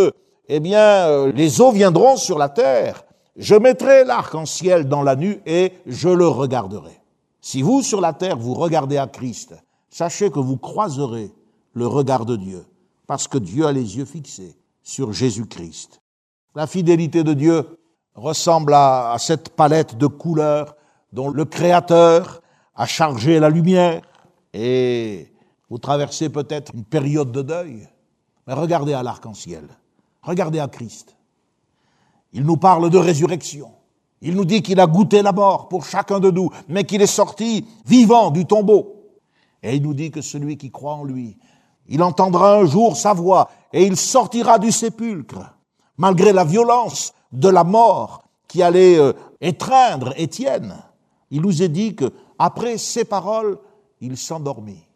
[0.47, 3.03] eh bien, euh, les eaux viendront sur la terre,
[3.35, 7.01] je mettrai l'arc-en-ciel dans la nuit et je le regarderai.
[7.41, 9.53] Si vous, sur la terre, vous regardez à Christ,
[9.89, 11.33] sachez que vous croiserez
[11.73, 12.65] le regard de Dieu,
[13.05, 15.99] parce que Dieu a les yeux fixés sur Jésus-Christ.
[16.55, 17.65] La fidélité de Dieu
[18.15, 20.77] ressemble à, cette palette de couleurs
[21.11, 22.41] dont le Créateur
[22.75, 24.03] a chargé la lumière.
[24.53, 25.33] Et
[25.69, 27.89] vous traversez peut-être une période de deuil,
[28.55, 29.67] regardez à l'arc-en-ciel,
[30.21, 31.15] regardez à Christ.
[32.33, 33.71] Il nous parle de résurrection.
[34.21, 37.07] Il nous dit qu'il a goûté la mort pour chacun de nous, mais qu'il est
[37.07, 39.01] sorti vivant du tombeau.
[39.63, 41.37] Et il nous dit que celui qui croit en lui,
[41.87, 45.55] il entendra un jour sa voix et il sortira du sépulcre,
[45.97, 50.75] malgré la violence de la mort qui allait euh, étreindre Étienne.
[51.31, 53.57] Il nous est dit que après ces paroles,
[54.01, 54.87] il s'endormit.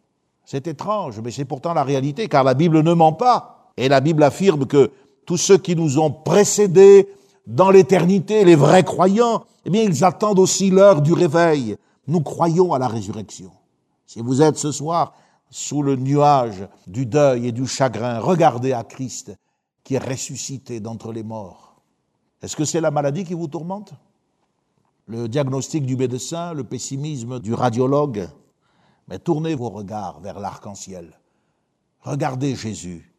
[0.45, 3.71] C'est étrange, mais c'est pourtant la réalité, car la Bible ne ment pas.
[3.77, 4.91] Et la Bible affirme que
[5.25, 7.09] tous ceux qui nous ont précédés
[7.47, 11.77] dans l'éternité, les vrais croyants, eh bien, ils attendent aussi l'heure du réveil.
[12.07, 13.51] Nous croyons à la résurrection.
[14.05, 15.13] Si vous êtes ce soir
[15.49, 19.35] sous le nuage du deuil et du chagrin, regardez à Christ
[19.83, 21.75] qui est ressuscité d'entre les morts.
[22.41, 23.93] Est-ce que c'est la maladie qui vous tourmente?
[25.07, 28.27] Le diagnostic du médecin, le pessimisme du radiologue?
[29.07, 31.19] Mais tournez vos regards vers l'arc-en-ciel.
[32.01, 33.15] Regardez Jésus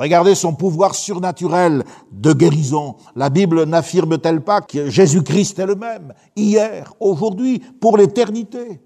[0.00, 2.96] Regardez son pouvoir surnaturel de guérison.
[3.16, 8.80] La Bible n'affirme-t-elle pas que Jésus-Christ est le même, hier, aujourd'hui, pour l'éternité?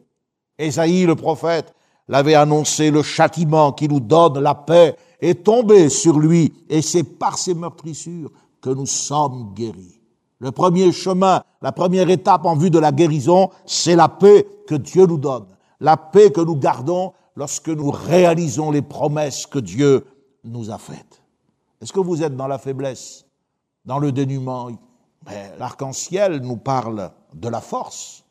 [0.58, 1.72] Ésaïe le prophète
[2.08, 7.04] l'avait annoncé, le châtiment qui nous donne la paix est tombé sur lui, et c'est
[7.04, 10.00] par ses meurtrissures que nous sommes guéris.
[10.40, 14.74] Le premier chemin, la première étape en vue de la guérison, c'est la paix que
[14.74, 15.46] Dieu nous donne,
[15.84, 20.06] la paix que nous gardons lorsque nous réalisons les promesses que Dieu
[20.42, 21.22] nous a faites.
[21.82, 23.26] Est-ce que vous êtes dans la faiblesse,
[23.84, 24.70] dans le dénuement?
[25.58, 28.24] L'arc-en-ciel nous parle de la force,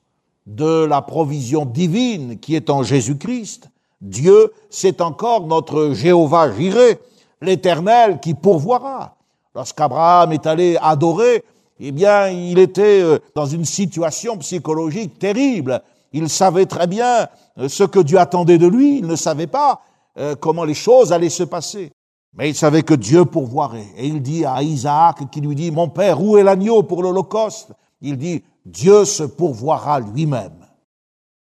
[0.47, 3.69] de la provision divine qui est en Jésus-Christ.
[4.01, 6.99] Dieu, c'est encore notre Jéhovah Jiré,
[7.39, 9.15] l'Éternel qui pourvoira.
[9.53, 11.43] Lorsqu'Abraham est allé adorer,
[11.79, 15.83] eh bien, il était euh, dans une situation psychologique terrible.
[16.13, 19.81] Il savait très bien ce que Dieu attendait de lui, il ne savait pas
[20.17, 21.91] euh, comment les choses allaient se passer.
[22.33, 23.87] Mais il savait que Dieu pourvoirait.
[23.95, 27.73] Et il dit à Isaac, qui lui dit, mon père, où est l'agneau pour l'Holocauste?
[28.01, 30.65] Il dit, Dieu se pourvoira lui-même.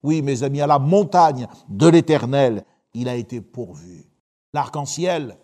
[0.03, 4.05] Oui, mes amis, à la montagne de l'Éternel, il a été pourvu.
[4.53, 5.39] L'arc-en-ciel,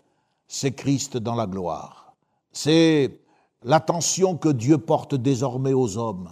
[0.46, 2.14] c'est Christ dans la gloire.
[2.52, 3.20] C'est
[3.62, 6.30] l'attention que Dieu porte désormais aux hommes,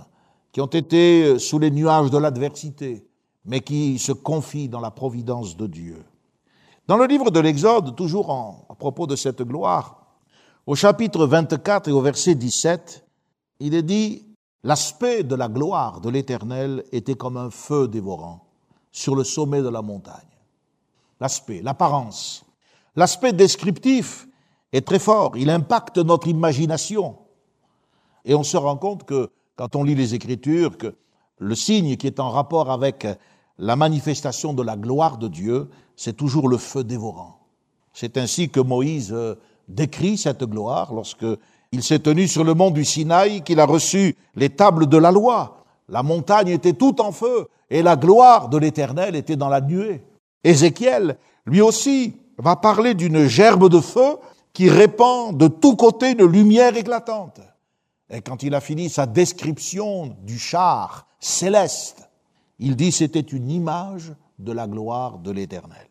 [0.53, 3.07] qui ont été sous les nuages de l'adversité,
[3.47, 6.05] mais qui se confient dans la providence de Dieu.
[6.87, 8.31] Dans le livre de l'Exode, toujours
[8.69, 10.07] à propos de cette gloire,
[10.67, 13.05] au chapitre 24 et au verset 17,
[13.61, 14.27] il est dit,
[14.65, 18.45] l'aspect de la gloire de l'Éternel était comme un feu dévorant
[18.91, 20.15] sur le sommet de la montagne.
[21.21, 22.45] L'aspect, l'apparence,
[22.97, 24.27] l'aspect descriptif
[24.73, 27.17] est très fort, il impacte notre imagination.
[28.25, 30.97] Et on se rend compte que, quand on lit les Écritures, que
[31.39, 33.07] le signe qui est en rapport avec
[33.59, 37.39] la manifestation de la gloire de Dieu, c'est toujours le feu dévorant.
[37.93, 39.35] C'est ainsi que Moïse euh,
[39.69, 41.27] décrit cette gloire lorsque
[41.73, 45.11] il s'est tenu sur le mont du Sinaï, qu'il a reçu les tables de la
[45.11, 45.65] loi.
[45.89, 50.05] La montagne était toute en feu et la gloire de l'Éternel était dans la nuée.
[50.45, 51.17] Ézéchiel,
[51.47, 54.19] lui aussi, va parler d'une gerbe de feu
[54.53, 57.41] qui répand de tous côtés une lumière éclatante.
[58.11, 62.06] Et quand il a fini sa description du char céleste,
[62.59, 65.89] il dit c'était une image de la gloire de l'Éternel.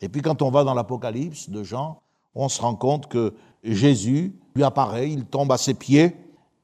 [0.00, 2.00] Et puis quand on va dans l'Apocalypse de Jean,
[2.34, 6.16] on se rend compte que Jésus lui apparaît, il tombe à ses pieds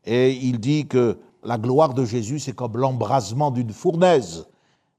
[0.04, 4.46] et il dit que la gloire de Jésus, c'est comme l'embrasement d'une fournaise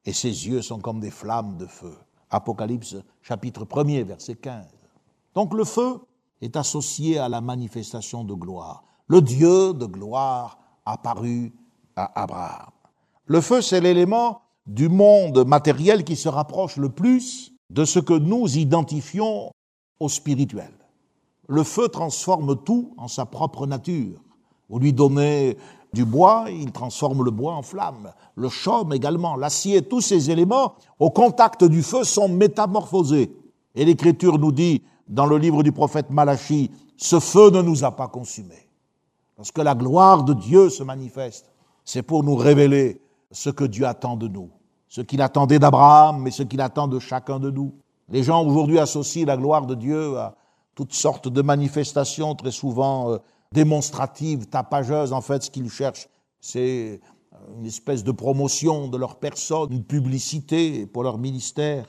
[0.06, 1.94] et ses yeux sont comme des flammes de feu.
[2.30, 4.66] Apocalypse chapitre 1er, verset 15.
[5.34, 6.00] Donc le feu
[6.42, 8.84] est associé à la manifestation de gloire.
[9.08, 11.54] Le Dieu de gloire apparu
[11.96, 12.72] à Abraham.
[13.28, 18.14] Le feu, c'est l'élément du monde matériel qui se rapproche le plus de ce que
[18.14, 19.52] nous identifions
[20.00, 20.72] au spirituel.
[21.50, 24.22] Le feu transforme tout en sa propre nature.
[24.70, 25.58] Vous lui donnez
[25.92, 28.14] du bois, il transforme le bois en flamme.
[28.36, 33.36] Le chaume également, l'acier, tous ces éléments, au contact du feu, sont métamorphosés.
[33.76, 37.92] Et l'Écriture nous dit, dans le livre du prophète Malachi, ce feu ne nous a
[37.92, 38.70] pas consumés.
[39.38, 41.52] Lorsque la gloire de Dieu se manifeste,
[41.84, 43.02] c'est pour nous révéler
[43.32, 44.52] ce que Dieu attend de nous
[44.88, 47.74] ce qu'il attendait d'Abraham, mais ce qu'il attend de chacun de nous.
[48.10, 50.36] Les gens aujourd'hui associent la gloire de Dieu à
[50.76, 53.18] toutes sortes de manifestations très souvent euh,
[53.52, 55.12] démonstrative, tapageuse.
[55.12, 56.08] En fait, ce qu'ils cherchent,
[56.40, 57.02] c'est
[57.58, 61.86] une espèce de promotion de leur personne, une publicité pour leur ministère.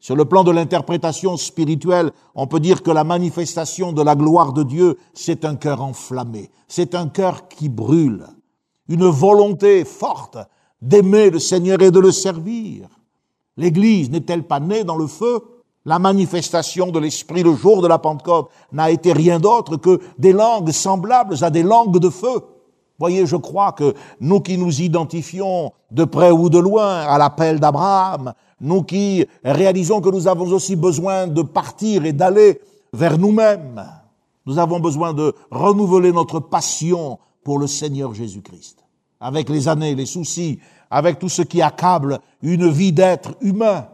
[0.00, 4.52] Sur le plan de l'interprétation spirituelle, on peut dire que la manifestation de la gloire
[4.54, 8.26] de Dieu, c'est un cœur enflammé, c'est un cœur qui brûle,
[8.88, 10.38] une volonté forte
[10.82, 12.88] d'aimer le Seigneur et de le servir.
[13.56, 15.42] L'Église n'est-elle pas née dans le feu?
[15.84, 20.32] La manifestation de l'Esprit le jour de la Pentecôte n'a été rien d'autre que des
[20.32, 22.42] langues semblables à des langues de feu.
[22.98, 27.58] Voyez, je crois que nous qui nous identifions de près ou de loin à l'appel
[27.58, 32.60] d'Abraham, nous qui réalisons que nous avons aussi besoin de partir et d'aller
[32.92, 33.82] vers nous-mêmes,
[34.44, 38.84] nous avons besoin de renouveler notre passion pour le Seigneur Jésus-Christ.
[39.20, 40.58] Avec les années, les soucis,
[40.90, 43.86] avec tout ce qui accable une vie d'être humain,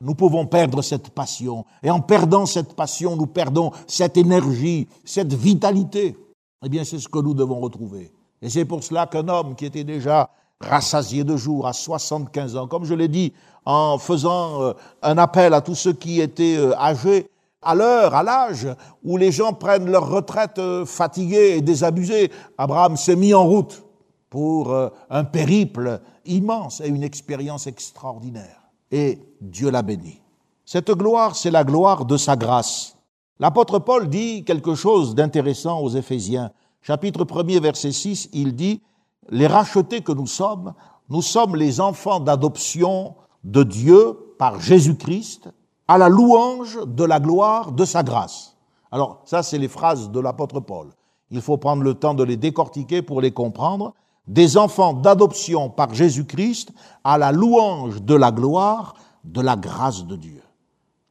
[0.00, 1.64] nous pouvons perdre cette passion.
[1.82, 6.16] Et en perdant cette passion, nous perdons cette énergie, cette vitalité.
[6.62, 8.12] Eh bien, c'est ce que nous devons retrouver.
[8.42, 12.66] Et c'est pour cela qu'un homme qui était déjà rassasié de jour à 75 ans,
[12.66, 13.32] comme je l'ai dit,
[13.64, 14.72] en faisant euh,
[15.02, 17.28] un appel à tous ceux qui étaient euh, âgés,
[17.62, 18.68] à l'heure, à l'âge
[19.02, 23.85] où les gens prennent leur retraite euh, fatigués et désabusés, Abraham s'est mis en route
[24.30, 24.74] pour
[25.10, 28.62] un périple immense et une expérience extraordinaire.
[28.90, 30.20] Et Dieu l'a béni.
[30.64, 32.96] Cette gloire, c'est la gloire de sa grâce.
[33.38, 36.50] L'apôtre Paul dit quelque chose d'intéressant aux Éphésiens
[36.86, 38.80] chapitre 1er, verset 6, il dit,
[39.28, 40.72] les rachetés que nous sommes,
[41.08, 45.48] nous sommes les enfants d'adoption de Dieu par Jésus-Christ,
[45.88, 48.56] à la louange de la gloire de sa grâce.
[48.92, 50.88] Alors, ça, c'est les phrases de l'apôtre Paul.
[51.30, 53.94] Il faut prendre le temps de les décortiquer pour les comprendre.
[54.26, 56.72] Des enfants d'adoption par Jésus-Christ
[57.04, 60.42] à la louange de la gloire de la grâce de Dieu.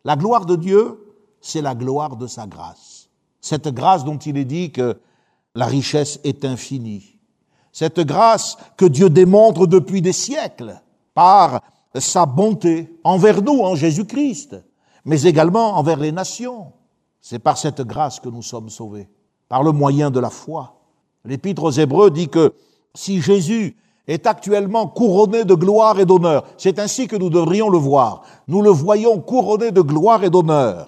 [0.04, 3.10] La gloire de Dieu, c'est la gloire de sa grâce.
[3.42, 5.00] Cette grâce dont il est dit que
[5.54, 7.18] la richesse est infinie.
[7.72, 10.82] Cette grâce que Dieu démontre depuis des siècles
[11.14, 11.62] par
[11.96, 14.56] sa bonté envers nous en Jésus-Christ,
[15.06, 16.74] mais également envers les nations.
[17.22, 19.10] C'est par cette grâce que nous sommes sauvés,
[19.50, 20.82] par le moyen de la foi.
[21.24, 22.54] L'Épître aux Hébreux dit que
[22.96, 23.78] si Jésus
[24.08, 28.24] est actuellement couronné de gloire et d'honneur, c'est ainsi que nous devrions le voir.
[28.48, 30.88] Nous le voyons couronné de gloire et d'honneur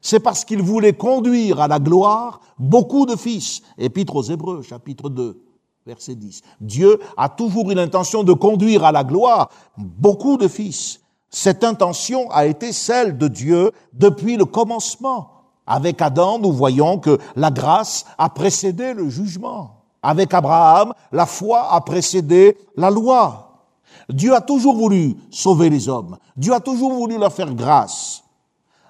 [0.00, 3.62] c'est parce qu'il voulait conduire à la gloire beaucoup de fils.
[3.78, 5.42] Épître aux Hébreux, chapitre 2,
[5.86, 6.42] verset 10.
[6.60, 11.00] Dieu a toujours eu l'intention de conduire à la gloire beaucoup de fils.
[11.28, 15.30] Cette intention a été celle de Dieu depuis le commencement.
[15.66, 19.79] Avec Adam, nous voyons que la grâce a précédé le jugement.
[20.02, 23.66] Avec Abraham, la foi a précédé la loi.
[24.08, 26.16] Dieu a toujours voulu sauver les hommes.
[26.36, 28.22] Dieu a toujours voulu leur faire grâce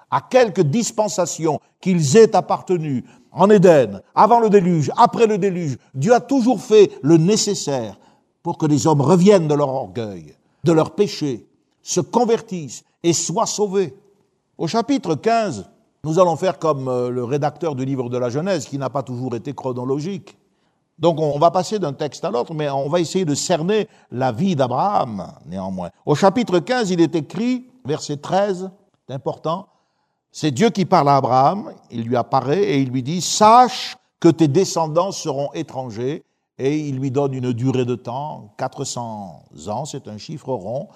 [0.09, 6.13] à quelques dispensations qu'ils aient appartenu en Éden, avant le déluge, après le déluge, Dieu
[6.13, 7.97] a toujours fait le nécessaire
[8.43, 10.35] pour que les hommes reviennent de leur orgueil,
[10.65, 11.47] de leur péché,
[11.81, 13.95] se convertissent et soient sauvés.
[14.57, 15.69] Au chapitre 15,
[16.03, 19.03] nous allons faire comme euh, le rédacteur du livre de la Genèse, qui n'a pas
[19.03, 20.37] toujours été chronologique.
[21.01, 24.31] Donc on va passer d'un texte à l'autre, mais on va essayer de cerner la
[24.31, 25.89] vie d'Abraham, néanmoins.
[26.05, 28.69] Au chapitre 15, il est écrit, verset 13,
[29.07, 29.67] c'est important,
[30.31, 34.29] c'est Dieu qui parle à Abraham, il lui apparaît et il lui dit, sache que
[34.29, 36.23] tes descendants seront étrangers,
[36.59, 40.89] et il lui donne une durée de temps, 400 ans, c'est un chiffre rond.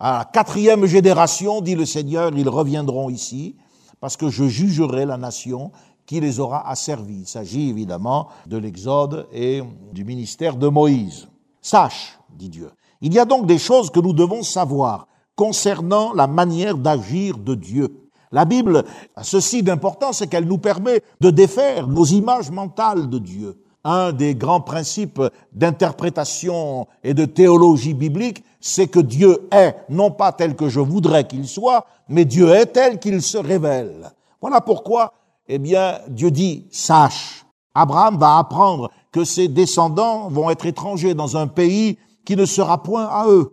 [0.00, 3.54] À la quatrième génération, dit le Seigneur, ils reviendront ici,
[4.00, 5.70] parce que je jugerai la nation
[6.06, 7.20] qui les aura asservis.
[7.20, 11.28] Il s'agit évidemment de l'Exode et du ministère de Moïse.
[11.60, 12.70] Sache, dit Dieu.
[13.00, 17.54] Il y a donc des choses que nous devons savoir concernant la manière d'agir de
[17.54, 18.08] Dieu.
[18.32, 18.84] La Bible
[19.14, 23.62] a ceci d'important, c'est qu'elle nous permet de défaire nos images mentales de Dieu.
[23.84, 30.32] Un des grands principes d'interprétation et de théologie biblique, c'est que Dieu est non pas
[30.32, 34.10] tel que je voudrais qu'il soit, mais Dieu est tel qu'il se révèle.
[34.40, 35.12] Voilà pourquoi,
[35.48, 37.44] eh bien, Dieu dit, sache.
[37.74, 42.82] Abraham va apprendre que ses descendants vont être étrangers dans un pays qui ne sera
[42.82, 43.52] point à eux.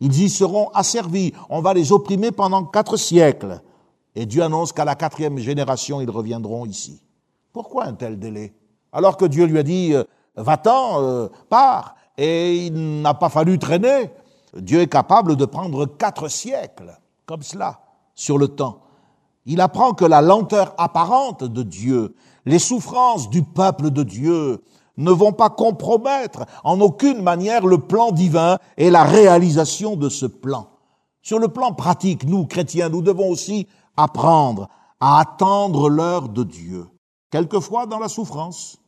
[0.00, 1.32] Ils y seront asservis.
[1.48, 3.60] On va les opprimer pendant quatre siècles.
[4.14, 7.00] Et Dieu annonce qu'à la quatrième génération, ils reviendront ici.
[7.52, 8.54] Pourquoi un tel délai?
[8.92, 10.04] Alors que Dieu lui a dit, euh,
[10.36, 11.96] va-t'en, euh, pars.
[12.18, 14.10] Et il n'a pas fallu traîner.
[14.54, 17.80] Dieu est capable de prendre quatre siècles, comme cela,
[18.14, 18.80] sur le temps.
[19.44, 22.14] Il apprend que la lenteur apparente de Dieu,
[22.46, 24.62] les souffrances du peuple de Dieu,
[24.96, 30.26] ne vont pas compromettre en aucune manière le plan divin et la réalisation de ce
[30.26, 30.68] plan.
[31.22, 33.66] Sur le plan pratique, nous, chrétiens, nous devons aussi
[33.96, 34.68] apprendre
[35.00, 36.86] à attendre l'heure de Dieu,
[37.30, 38.78] quelquefois dans la souffrance,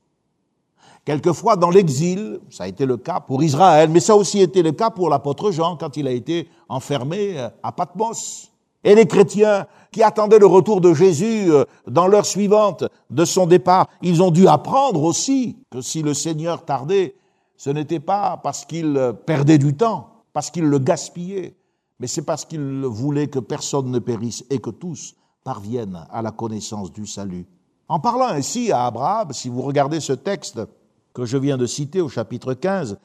[1.04, 4.62] quelquefois dans l'exil, ça a été le cas pour Israël, mais ça a aussi été
[4.62, 8.53] le cas pour l'apôtre Jean quand il a été enfermé à Patmos.
[8.84, 13.46] Et les chrétiens qui attendaient le retour de Jésus euh, dans l'heure suivante de son
[13.46, 17.16] départ, ils ont dû apprendre aussi que si le Seigneur tardait,
[17.56, 21.56] ce n'était pas parce qu'il euh, perdait du temps, parce qu'il le gaspillait,
[21.98, 25.14] mais c'est parce qu'il voulait que personne ne périsse et que tous
[25.44, 27.46] parviennent à la connaissance du salut.
[27.88, 30.60] En parlant ainsi à Abraham, si vous regardez ce texte
[31.12, 32.98] que je viens de citer au chapitre 15,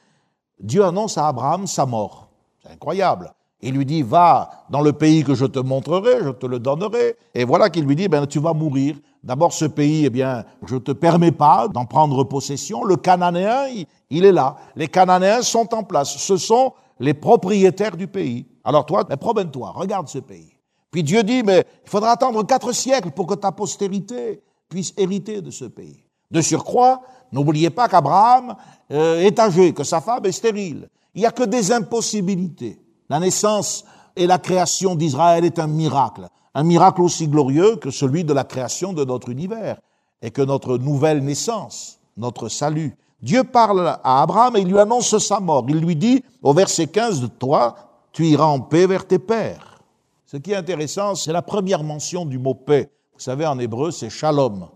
[0.60, 2.30] Dieu annonce à Abraham sa mort.
[2.64, 3.34] C'est incroyable.
[3.62, 7.16] Il lui dit, va dans le pays que je te montrerai, je te le donnerai.
[7.34, 8.96] Et voilà qu'il lui dit, ben, tu vas mourir.
[9.22, 12.86] D'abord, ce pays, eh bien, je te permets pas d'en prendre possession.
[12.86, 13.66] Le Cananéen,
[14.10, 14.56] il, est là.
[14.78, 16.16] Les Cananéens sont en place.
[16.18, 18.46] Ce sont les propriétaires du pays.
[18.64, 20.54] Alors toi, ben, promène-toi, regarde ce pays.
[20.90, 25.42] Puis Dieu dit, mais il faudra attendre quatre siècles pour que ta postérité puisse hériter
[25.42, 26.06] de ce pays.
[26.32, 27.02] De surcroît,
[27.32, 28.56] n'oubliez pas qu'Abraham
[28.92, 30.88] euh, est âgé, que sa femme est stérile.
[31.14, 32.80] Il n'y a que des impossibilités.
[33.10, 33.86] La naissance
[34.16, 38.44] et la création d'Israël est un miracle, un miracle aussi glorieux que celui de la
[38.44, 39.80] création de notre univers
[40.22, 42.96] et que notre nouvelle naissance, notre salut.
[43.22, 45.66] Dieu parle à Abraham et il lui annonce sa mort.
[45.70, 47.76] Il lui dit au verset 15 de toi,
[48.12, 49.80] tu iras en paix vers tes pères.
[50.26, 52.92] Ce qui est intéressant, c'est la première mention du mot paix.
[53.14, 54.68] Vous savez, en hébreu, c'est shalom.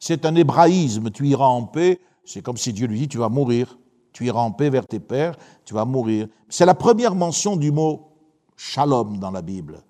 [0.00, 2.00] C'est un hébraïsme, tu iras en paix.
[2.24, 3.76] C'est comme si Dieu lui dit, tu vas mourir
[4.16, 5.36] tu iras en paix vers tes pères,
[5.66, 6.26] tu vas mourir.
[6.48, 8.12] C'est la première mention du mot
[8.56, 9.82] shalom dans la Bible.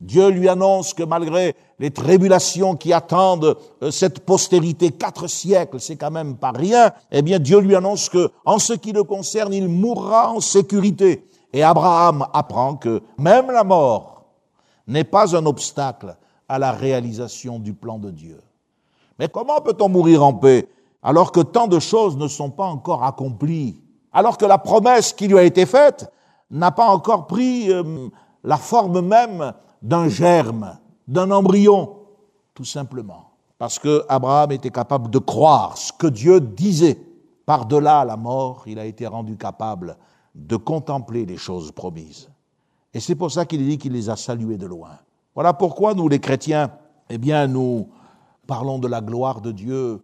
[0.00, 5.94] Dieu lui annonce que malgré les tribulations qui attendent euh, cette postérité, quatre siècles, c'est
[5.94, 9.54] quand même pas rien, eh bien Dieu lui annonce que, en ce qui le concerne,
[9.54, 11.28] il mourra en sécurité.
[11.52, 14.24] Et Abraham apprend que même la mort
[14.88, 16.16] n'est pas un obstacle
[16.48, 18.40] à la réalisation du plan de Dieu.
[19.20, 20.66] Mais comment peut-on mourir en paix
[21.02, 23.80] alors que tant de choses ne sont pas encore accomplies,
[24.12, 26.10] alors que la promesse qui lui a été faite
[26.50, 28.08] n'a pas encore pris euh,
[28.42, 31.96] la forme même d'un germe, d'un embryon,
[32.54, 33.30] tout simplement.
[33.58, 36.98] Parce que Abraham était capable de croire ce que Dieu disait.
[37.44, 39.96] Par-delà la mort, il a été rendu capable
[40.34, 42.28] de contempler les choses promises.
[42.94, 44.98] Et c'est pour ça qu'il dit qu'il les a saluées de loin.
[45.34, 46.70] Voilà pourquoi nous, les chrétiens,
[47.08, 47.88] eh bien, nous
[48.46, 50.02] parlons de la gloire de Dieu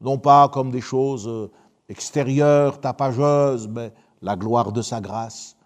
[0.00, 1.50] non pas comme des choses euh,
[1.88, 3.92] extérieures, tapageuses, mais
[4.22, 5.56] la gloire de sa grâce.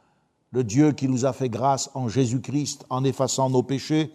[0.50, 4.12] Le Dieu qui nous a fait grâce en Jésus-Christ en effaçant nos péchés,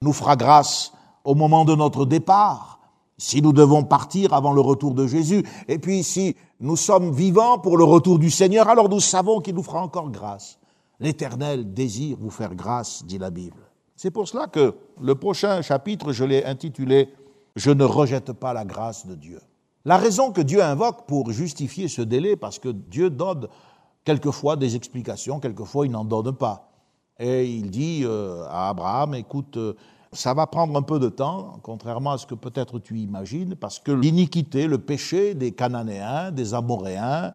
[0.00, 0.92] nous fera grâce
[1.24, 2.78] au moment de notre départ,
[3.16, 5.44] si nous devons partir avant le retour de Jésus.
[5.68, 9.54] Et puis si nous sommes vivants pour le retour du Seigneur, alors nous savons qu'il
[9.54, 10.58] nous fera encore grâce.
[11.00, 13.56] L'Éternel désire vous faire grâce, dit la Bible.
[13.96, 17.08] C'est pour cela que le prochain chapitre, je l'ai intitulé
[17.56, 19.40] je ne rejette pas la grâce de Dieu.
[19.84, 23.48] La raison que Dieu invoque pour justifier ce délai, parce que Dieu donne
[24.04, 26.70] quelquefois des explications, quelquefois il n'en donne pas.
[27.18, 29.74] Et il dit euh, à Abraham, écoute, euh,
[30.12, 33.78] ça va prendre un peu de temps, contrairement à ce que peut-être tu imagines, parce
[33.78, 37.34] que l'iniquité, le péché des Cananéens, des Amoréens,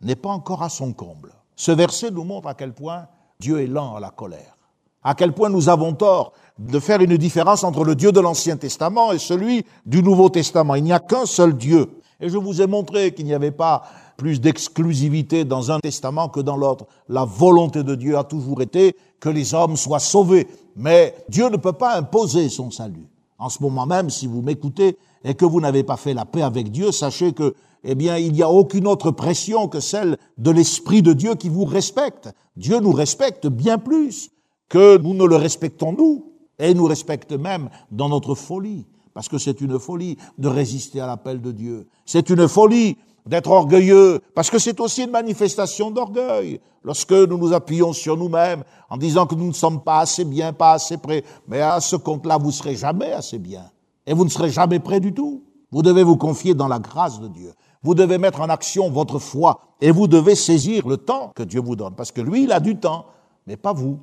[0.00, 1.32] n'est pas encore à son comble.
[1.56, 3.06] Ce verset nous montre à quel point
[3.38, 4.56] Dieu est lent à la colère,
[5.02, 8.56] à quel point nous avons tort de faire une différence entre le Dieu de l'Ancien
[8.56, 10.74] Testament et celui du Nouveau Testament.
[10.74, 11.88] Il n'y a qu'un seul Dieu.
[12.20, 13.82] Et je vous ai montré qu'il n'y avait pas
[14.18, 16.86] plus d'exclusivité dans un testament que dans l'autre.
[17.08, 20.46] La volonté de Dieu a toujours été que les hommes soient sauvés.
[20.76, 23.08] Mais Dieu ne peut pas imposer son salut.
[23.38, 26.42] En ce moment même, si vous m'écoutez et que vous n'avez pas fait la paix
[26.42, 30.50] avec Dieu, sachez que, eh bien, il n'y a aucune autre pression que celle de
[30.50, 32.28] l'Esprit de Dieu qui vous respecte.
[32.56, 34.30] Dieu nous respecte bien plus
[34.70, 39.36] que nous ne le respectons nous et nous respecte même dans notre folie, parce que
[39.36, 41.88] c'est une folie de résister à l'appel de Dieu.
[42.06, 42.96] C'est une folie
[43.26, 46.60] d'être orgueilleux, parce que c'est aussi une manifestation d'orgueil.
[46.84, 50.52] Lorsque nous nous appuyons sur nous-mêmes en disant que nous ne sommes pas assez bien,
[50.52, 53.70] pas assez près, mais à ce compte-là, vous serez jamais assez bien.
[54.06, 55.42] Et vous ne serez jamais prêt du tout.
[55.70, 57.52] Vous devez vous confier dans la grâce de Dieu.
[57.82, 61.60] Vous devez mettre en action votre foi et vous devez saisir le temps que Dieu
[61.60, 63.06] vous donne, parce que lui, il a du temps,
[63.46, 63.98] mais pas vous.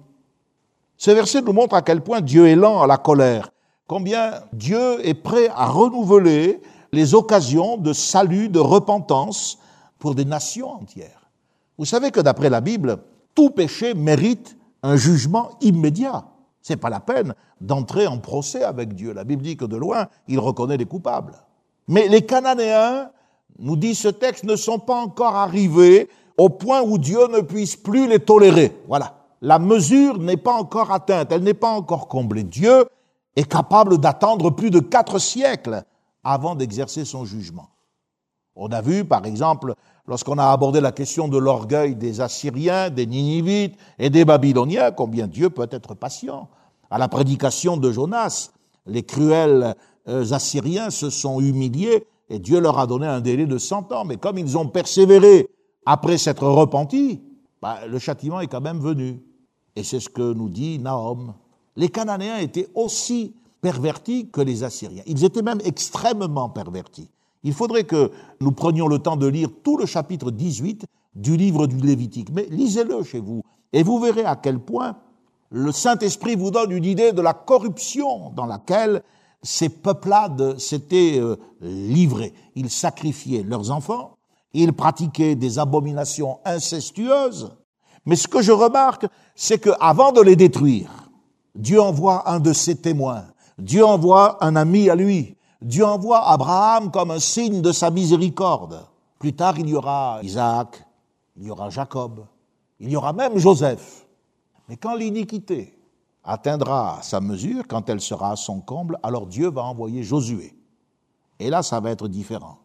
[0.98, 3.52] Ce verset nous montre à quel point Dieu est lent à la colère,
[3.86, 6.60] combien Dieu est prêt à renouveler
[6.92, 9.60] les occasions de salut, de repentance
[10.00, 11.30] pour des nations entières.
[11.78, 12.98] Vous savez que d'après la Bible,
[13.36, 16.26] tout péché mérite un jugement immédiat.
[16.62, 19.14] C'est pas la peine d'entrer en procès avec Dieu.
[19.14, 21.36] La Bible dit que de loin, il reconnaît les coupables.
[21.88, 23.12] Mais les Cananéens,
[23.60, 27.76] nous dit ce texte, ne sont pas encore arrivés au point où Dieu ne puisse
[27.76, 28.76] plus les tolérer.
[28.88, 32.44] Voilà la mesure n'est pas encore atteinte, elle n'est pas encore comblée.
[32.44, 32.86] Dieu
[33.36, 35.84] est capable d'attendre plus de quatre siècles
[36.24, 37.70] avant d'exercer son jugement.
[38.56, 39.76] On a vu, par exemple,
[40.08, 45.28] lorsqu'on a abordé la question de l'orgueil des Assyriens, des Ninivites et des Babyloniens, combien
[45.28, 46.50] Dieu peut être patient.
[46.90, 48.50] À la prédication de Jonas,
[48.88, 49.76] les cruels
[50.08, 54.06] euh, Assyriens se sont humiliés et Dieu leur a donné un délai de cent ans.
[54.06, 55.48] Mais comme ils ont persévéré
[55.86, 57.22] après s'être repentis,
[57.62, 59.22] bah, le châtiment est quand même venu.
[59.78, 61.36] Et c'est ce que nous dit Nahum.
[61.76, 65.04] Les Cananéens étaient aussi pervertis que les Assyriens.
[65.06, 67.08] Ils étaient même extrêmement pervertis.
[67.44, 68.12] Il faudrait que
[68.42, 72.30] nous prenions le temps de lire tout le chapitre 18 du livre du Lévitique.
[72.34, 74.98] Mais lisez-le chez vous et vous verrez à quel point
[75.52, 79.04] le Saint-Esprit vous donne une idée de la corruption dans laquelle
[79.44, 82.34] ces peuplades s'étaient euh, livrés.
[82.56, 84.18] Ils sacrifiaient leurs enfants,
[84.54, 87.56] ils pratiquaient des abominations incestueuses.
[88.08, 89.06] Mais ce que je remarque,
[89.36, 90.90] c'est qu'avant de les détruire,
[91.54, 93.26] Dieu envoie un de ses témoins.
[93.60, 95.36] Dieu envoie un ami à lui.
[95.62, 98.88] Dieu envoie Abraham comme un signe de sa miséricorde.
[99.20, 100.86] Plus tard, il y aura Isaac,
[101.36, 102.26] il y aura Jacob,
[102.80, 104.08] il y aura même Joseph.
[104.70, 105.78] Mais quand l'iniquité
[106.24, 110.56] atteindra sa mesure, quand elle sera à son comble, alors Dieu va envoyer Josué.
[111.40, 112.60] Et là, ça va être différent.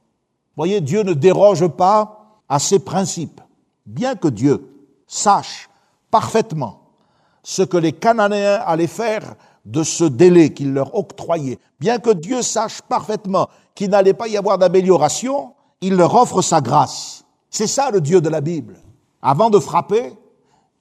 [0.57, 3.41] Voyez, Dieu ne déroge pas à ses principes.
[3.87, 4.72] Bien que Dieu
[5.13, 5.69] sache
[6.11, 6.81] parfaitement
[7.43, 9.35] ce que les Cananéens allaient faire
[9.65, 14.37] de ce délai qu'il leur octroyait, bien que Dieu sache parfaitement qu'il n'allait pas y
[14.37, 17.25] avoir d'amélioration, il leur offre sa grâce.
[17.51, 18.81] C'est ça le Dieu de la Bible.
[19.21, 20.15] Avant de frapper,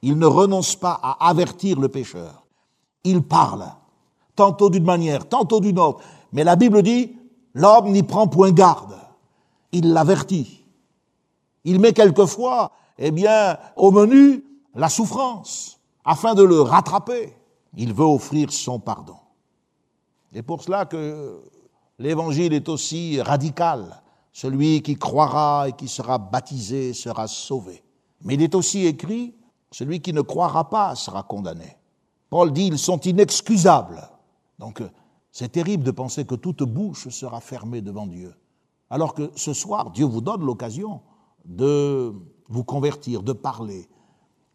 [0.02, 2.46] il ne renonce pas à avertir le pécheur.
[3.04, 3.66] Il parle,
[4.36, 6.02] tantôt d'une manière, tantôt d'une autre.
[6.32, 7.16] Mais la Bible dit,
[7.54, 8.96] l'homme n'y prend point garde.
[9.72, 10.64] Il l'avertit.
[11.64, 12.72] Il met quelquefois,
[13.04, 14.44] eh bien, au menu
[14.76, 17.34] la souffrance, afin de le rattraper.
[17.76, 19.16] Il veut offrir son pardon.
[20.34, 21.42] Et pour cela que
[22.00, 24.02] l'évangile est aussi radical.
[24.34, 27.84] Celui qui croira et qui sera baptisé sera sauvé.
[28.22, 29.36] Mais il est aussi écrit,
[29.72, 31.78] celui qui ne croira pas sera condamné.
[32.30, 34.10] Paul dit, ils sont inexcusables.
[34.60, 34.82] Donc
[35.32, 38.34] c'est terrible de penser que toute bouche sera fermée devant Dieu.
[38.90, 41.02] Alors que ce soir, Dieu vous donne l'occasion
[41.46, 42.14] de
[42.52, 43.88] vous convertir, de parler,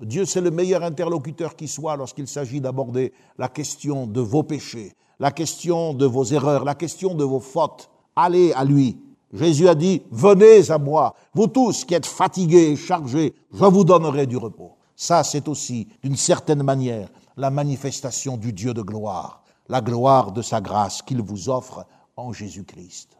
[0.00, 4.92] Dieu, c'est le meilleur interlocuteur qui soit lorsqu'il s'agit d'aborder la question de vos péchés,
[5.18, 7.88] la question de vos erreurs, la question de vos fautes.
[8.14, 9.00] Allez à lui.
[9.32, 13.84] Jésus a dit, venez à moi, vous tous qui êtes fatigués et chargés, je vous
[13.84, 14.72] donnerai du repos.
[14.94, 20.42] Ça, c'est aussi, d'une certaine manière, la manifestation du Dieu de gloire, la gloire de
[20.42, 21.86] sa grâce qu'il vous offre
[22.16, 23.16] en Jésus-Christ.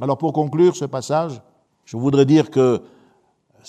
[0.00, 1.40] Alors pour conclure ce passage,
[1.84, 2.82] je voudrais dire que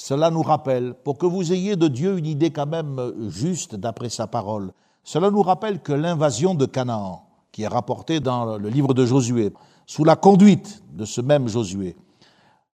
[0.02, 4.08] cela nous rappelle, pour que vous ayez de Dieu une idée quand même juste d'après
[4.08, 4.72] sa parole,
[5.04, 9.52] cela nous rappelle que l'invasion de Canaan, qui est rapportée dans le livre de Josué,
[9.86, 11.98] sous la conduite de ce même Josué,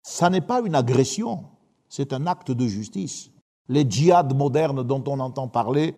[0.04, 1.46] ça n'est pas une agression,
[1.90, 3.32] c'est un acte de justice.
[3.70, 5.96] Les djihad modernes dont on entend parler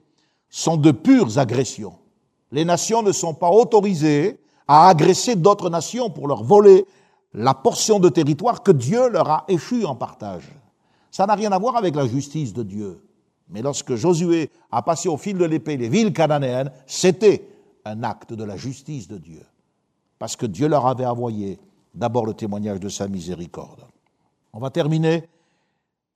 [0.50, 1.98] sont de pures agressions.
[2.54, 6.86] Les nations ne sont pas autorisées à agresser d'autres nations pour leur voler
[7.34, 10.57] la portion de territoire que Dieu leur a échu en partage.
[11.18, 13.04] Ça n'a rien à voir avec la justice de Dieu.
[13.50, 17.50] Mais lorsque Josué a passé au fil de l'épée les villes cananéennes, c'était
[17.86, 19.42] un acte de la justice de Dieu.
[20.20, 21.58] Parce que Dieu leur avait envoyé
[21.96, 23.82] d'abord le témoignage de sa miséricorde.
[24.54, 25.28] On va terminer.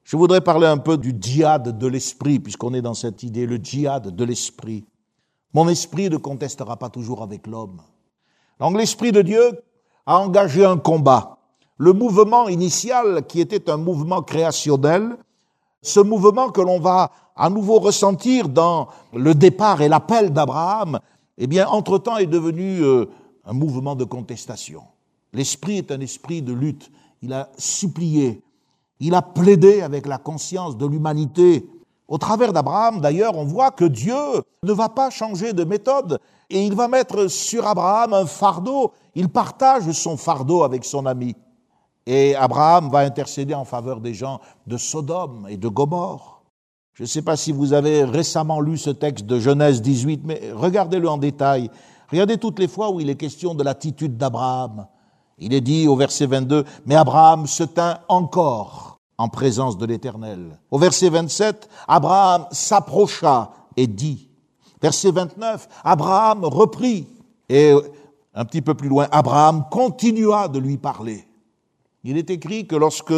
[0.04, 3.56] Je voudrais parler un peu du djihad de l'esprit, puisqu'on est dans cette idée, le
[3.56, 4.86] djihad de l'esprit.
[5.56, 7.82] Mon esprit ne contestera pas toujours avec l'homme.
[8.60, 9.64] Donc l'esprit de Dieu
[10.06, 11.40] a engagé un combat
[11.82, 15.18] le mouvement initial qui était un mouvement créationnel,
[15.82, 21.00] ce mouvement que l'on va à nouveau ressentir dans le départ et l'appel d'Abraham,
[21.40, 23.06] eh bien, entre-temps est devenu euh,
[23.46, 24.84] un mouvement de contestation.
[25.34, 26.92] L'esprit est un esprit de lutte.
[27.24, 28.44] Il a supplié,
[29.00, 31.68] il a plaidé avec la conscience de l'humanité.
[32.08, 34.22] Au travers d'Abraham, d'ailleurs, on voit que Dieu
[34.62, 38.92] ne va pas changer de méthode et il va mettre sur Abraham un fardeau.
[39.16, 41.36] Il partage son fardeau avec son ami.
[42.06, 46.44] Et Abraham va intercéder en faveur des gens de Sodome et de Gomorre.
[46.94, 50.52] Je ne sais pas si vous avez récemment lu ce texte de Genèse 18, mais
[50.54, 51.70] regardez-le en détail.
[52.12, 54.88] Regardez toutes les fois où il est question de l'attitude d'Abraham.
[55.38, 60.60] Il est dit au verset 22, mais Abraham se tint encore en présence de l'Éternel.
[60.70, 64.30] Au verset 27, Abraham s'approcha et dit.
[64.82, 67.08] Verset 29, Abraham reprit.
[67.48, 67.74] Et
[68.34, 71.28] un petit peu plus loin, Abraham continua de lui parler.
[72.04, 73.14] Il est écrit que lorsque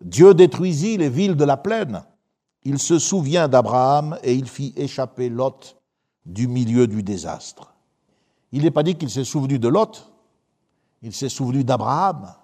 [0.00, 2.02] Dieu détruisit les villes de la plaine,
[2.64, 5.76] il se souvient d'Abraham et il fit échapper Lot
[6.24, 7.74] du milieu du désastre.
[8.52, 10.10] Il n'est pas dit qu'il s'est souvenu de Lot,
[11.02, 12.34] il s'est souvenu d'Abraham.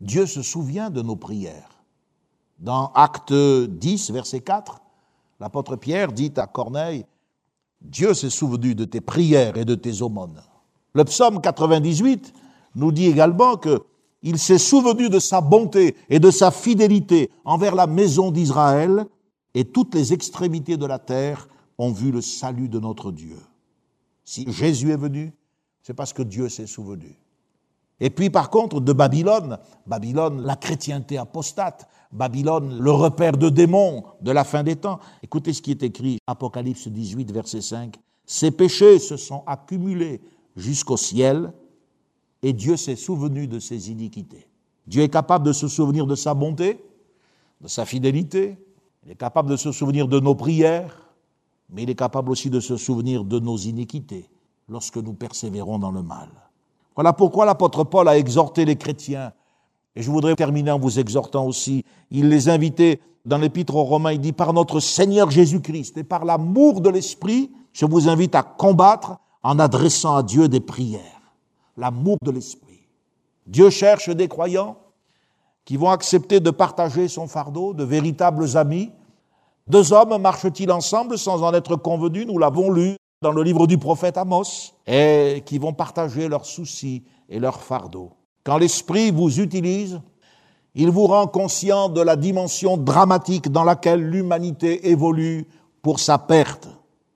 [0.00, 1.70] Dieu se souvient de nos prières.
[2.58, 4.80] Dans Acte 10, verset 4,
[5.40, 7.04] l'apôtre Pierre dit à Corneille,
[7.82, 10.42] Dieu s'est souvenu de tes prières et de tes aumônes.
[10.94, 12.32] Le psaume 98
[12.76, 13.82] nous dit également que
[14.26, 19.06] il s'est souvenu de sa bonté et de sa fidélité envers la maison d'Israël,
[19.54, 21.48] et toutes les extrémités de la terre
[21.78, 23.38] ont vu le salut de notre Dieu.
[24.24, 25.32] Si Jésus est venu,
[25.80, 27.16] c'est parce que Dieu s'est souvenu.
[28.00, 34.02] Et puis par contre, de Babylone, Babylone, la chrétienté apostate, Babylone, le repère de démons
[34.22, 34.98] de la fin des temps.
[35.22, 37.94] Écoutez ce qui est écrit, Apocalypse 18, verset 5.
[38.26, 40.20] Ces péchés se sont accumulés
[40.56, 41.52] jusqu'au ciel
[42.42, 44.46] et Dieu s'est souvenu de ses iniquités.
[44.86, 46.84] Dieu est capable de se souvenir de sa bonté,
[47.60, 48.58] de sa fidélité,
[49.06, 51.12] il est capable de se souvenir de nos prières,
[51.70, 54.28] mais il est capable aussi de se souvenir de nos iniquités
[54.68, 56.28] lorsque nous persévérons dans le mal.
[56.96, 59.32] Voilà pourquoi l'apôtre Paul a exhorté les chrétiens.
[59.94, 61.84] Et je voudrais terminer en vous exhortant aussi.
[62.10, 66.24] Il les invitait dans l'épître aux Romains, il dit, par notre Seigneur Jésus-Christ et par
[66.24, 71.15] l'amour de l'Esprit, je vous invite à combattre en adressant à Dieu des prières.
[71.76, 72.88] L'amour de l'Esprit.
[73.46, 74.76] Dieu cherche des croyants
[75.64, 78.90] qui vont accepter de partager son fardeau, de véritables amis.
[79.66, 82.26] Deux hommes marchent-ils ensemble sans en être convenus?
[82.26, 87.02] Nous l'avons lu dans le livre du prophète Amos, et qui vont partager leurs soucis
[87.28, 88.12] et leurs fardeaux.
[88.44, 90.00] Quand l'Esprit vous utilise,
[90.74, 95.46] il vous rend conscient de la dimension dramatique dans laquelle l'humanité évolue
[95.82, 96.68] pour sa perte.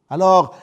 [0.08, 0.54] Alors,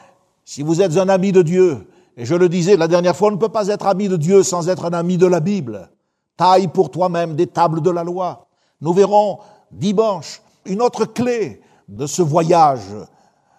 [0.43, 1.87] si vous êtes un ami de Dieu,
[2.18, 4.41] et je le disais la dernière fois, on ne peut pas être ami de Dieu
[4.41, 5.89] sans être un ami de la Bible.
[6.36, 8.47] Taille pour toi-même des tables de la loi.
[8.82, 9.38] Nous verrons
[9.72, 12.95] dimanche une autre clé de ce voyage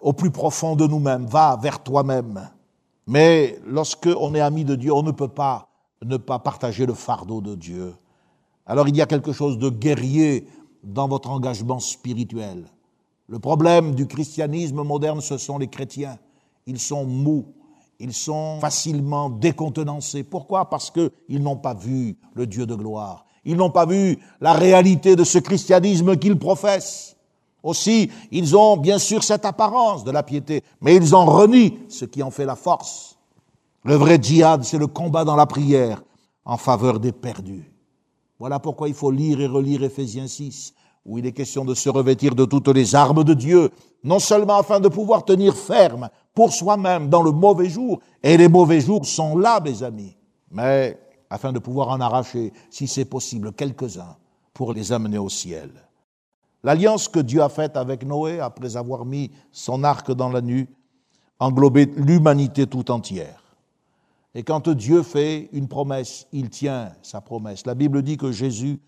[0.01, 2.49] au plus profond de nous-mêmes, va vers toi-même.
[3.07, 5.69] Mais lorsque on est ami de Dieu, on ne peut pas
[6.05, 7.95] ne pas partager le fardeau de Dieu.
[8.65, 10.47] Alors il y a quelque chose de guerrier
[10.83, 12.65] dans votre engagement spirituel.
[13.27, 16.17] Le problème du christianisme moderne, ce sont les chrétiens.
[16.65, 17.45] Ils sont mous,
[17.99, 20.23] ils sont facilement décontenancés.
[20.23, 20.69] Pourquoi?
[20.69, 23.25] Parce qu'ils n'ont pas vu le Dieu de gloire.
[23.43, 27.17] Ils n'ont pas vu la réalité de ce christianisme qu'ils professent.
[27.61, 32.05] Aussi, ils ont bien sûr cette apparence de la piété, mais ils en renient ce
[32.05, 33.17] qui en fait la force.
[33.83, 36.01] Le vrai djihad, c'est le combat dans la prière
[36.45, 37.69] en faveur des perdus.
[38.39, 40.73] Voilà pourquoi il faut lire et relire Éphésiens 6,
[41.05, 43.71] où il est question de se revêtir de toutes les armes de Dieu,
[44.03, 48.47] non seulement afin de pouvoir tenir ferme pour soi-même dans le mauvais jour, et les
[48.47, 50.15] mauvais jours sont là, mes amis,
[50.51, 50.97] mais
[51.29, 54.17] afin de pouvoir en arracher, si c'est possible, quelques-uns
[54.53, 55.71] pour les amener au ciel.
[56.63, 60.67] L'alliance que Dieu a faite avec Noé, après avoir mis son arc dans la nuit,
[61.39, 63.43] englobait l'humanité tout entière.
[64.35, 67.65] Et quand Dieu fait une promesse, il tient sa promesse.
[67.65, 68.79] La Bible dit que Jésus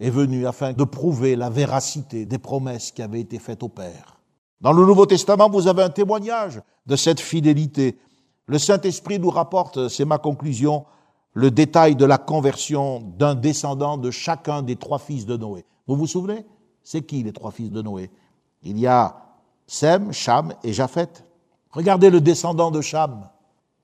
[0.00, 4.19] est venu afin de prouver la véracité des promesses qui avaient été faites au Père.
[4.60, 7.98] Dans le Nouveau Testament, vous avez un témoignage de cette fidélité.
[8.46, 10.84] Le Saint-Esprit nous rapporte, c'est ma conclusion,
[11.32, 15.64] le détail de la conversion d'un descendant de chacun des trois fils de Noé.
[15.86, 16.44] Vous vous souvenez?
[16.82, 18.10] C'est qui les trois fils de Noé?
[18.62, 19.16] Il y a
[19.66, 21.24] Sem, Cham et Japheth.
[21.70, 23.28] Regardez le descendant de Cham.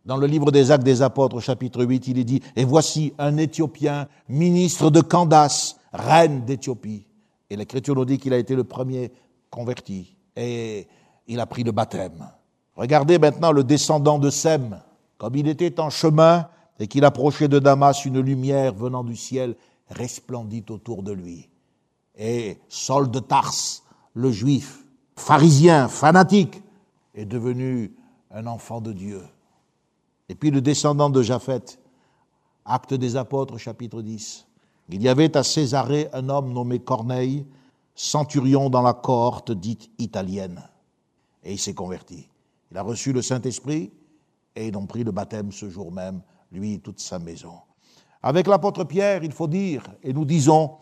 [0.05, 3.39] Dans le livre des Actes des Apôtres, chapitre 8, il est dit, Et voici un
[3.39, 7.07] Éthiopien, ministre de Candace, reine d'Éthiopie.
[7.49, 9.13] Et l'Écriture nous dit qu'il a été le premier
[9.51, 10.16] converti.
[10.37, 10.87] Et
[11.27, 12.29] il a pris le baptême.
[12.75, 14.81] Regardez maintenant le descendant de Sem.
[15.19, 19.57] Comme il était en chemin et qu'il approchait de Damas, une lumière venant du ciel
[19.89, 21.49] resplendit autour de lui.
[22.19, 23.83] Et Saul de Tarse,
[24.15, 24.85] le juif,
[25.17, 26.63] pharisien, fanatique,
[27.15, 27.95] est devenu
[28.31, 29.23] un enfant de Dieu.
[30.29, 31.79] Et puis le descendant de Japheth,
[32.65, 34.47] Acte des Apôtres, chapitre 10.
[34.89, 37.47] Il y avait à Césarée un homme nommé Corneille,
[37.97, 40.63] centurion dans la cohorte dite italienne.
[41.43, 42.29] Et il s'est converti.
[42.71, 43.91] Il a reçu le Saint-Esprit
[44.55, 46.23] et ils ont pris le baptême ce jour même,
[46.53, 47.55] lui et toute sa maison.
[48.23, 50.77] Avec l'apôtre Pierre, il faut dire, et nous disons,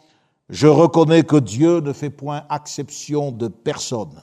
[0.49, 4.23] je reconnais que Dieu ne fait point exception de personne,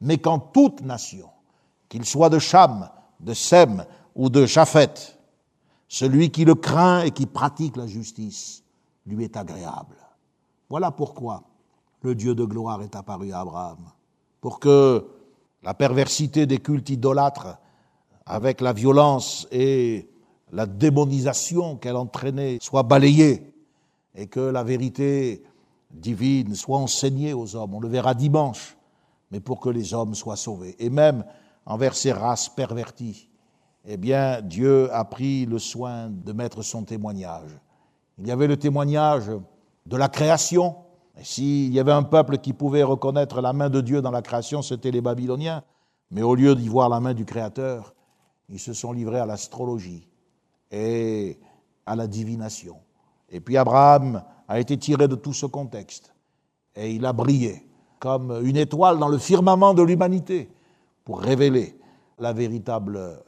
[0.00, 1.28] mais qu'en toute nation,
[1.88, 2.88] qu'il soit de Cham,
[3.20, 3.84] de Sem
[4.14, 5.18] ou de Japheth,
[5.88, 8.62] celui qui le craint et qui pratique la justice
[9.06, 9.96] lui est agréable.
[10.68, 11.44] Voilà pourquoi
[12.02, 13.78] le Dieu de gloire est apparu à Abraham,
[14.40, 15.06] pour que
[15.62, 17.58] la perversité des cultes idolâtres,
[18.26, 20.08] avec la violence et
[20.52, 23.52] la démonisation qu'elle entraînait, soit balayée,
[24.14, 25.42] et que la vérité
[25.90, 27.74] divine soit enseignée aux hommes.
[27.74, 28.76] On le verra dimanche,
[29.30, 30.76] mais pour que les hommes soient sauvés.
[30.78, 31.24] Et même
[31.66, 33.28] envers ces races perverties,
[33.84, 37.50] eh bien, Dieu a pris le soin de mettre son témoignage.
[38.18, 39.30] Il y avait le témoignage
[39.86, 40.76] de la création.
[41.22, 44.62] S'il y avait un peuple qui pouvait reconnaître la main de Dieu dans la création,
[44.62, 45.62] c'était les Babyloniens.
[46.10, 47.94] Mais au lieu d'y voir la main du Créateur,
[48.48, 50.06] ils se sont livrés à l'astrologie
[50.70, 51.38] et
[51.86, 52.76] à la divination.
[53.30, 56.14] Et puis Abraham a été tiré de tout ce contexte
[56.74, 57.66] et il a brillé
[57.98, 60.48] comme une étoile dans le firmament de l'humanité
[61.04, 61.78] pour révéler
[62.18, 63.20] la véritable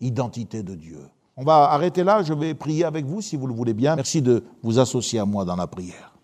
[0.00, 1.00] identité de Dieu.
[1.36, 3.96] On va arrêter là, je vais prier avec vous si vous le voulez bien.
[3.96, 6.17] Merci de vous associer à moi dans la prière.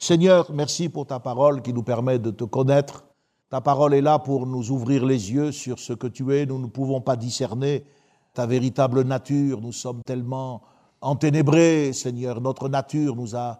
[0.00, 3.04] Seigneur, merci pour ta parole qui nous permet de te connaître.
[3.50, 6.46] Ta parole est là pour nous ouvrir les yeux sur ce que tu es.
[6.46, 7.84] Nous ne pouvons pas discerner
[8.32, 9.60] ta véritable nature.
[9.60, 10.62] Nous sommes tellement
[11.00, 12.40] enténébrés, Seigneur.
[12.40, 13.58] Notre nature nous a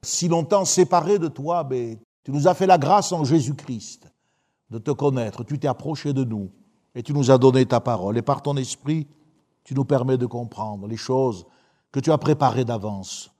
[0.00, 4.10] si longtemps séparés de toi, mais tu nous as fait la grâce en Jésus-Christ
[4.70, 5.44] de te connaître.
[5.44, 6.50] Tu t'es approché de nous
[6.94, 8.16] et tu nous as donné ta parole.
[8.16, 9.06] Et par ton esprit,
[9.64, 11.44] tu nous permets de comprendre les choses
[11.92, 13.30] que tu as préparées d'avance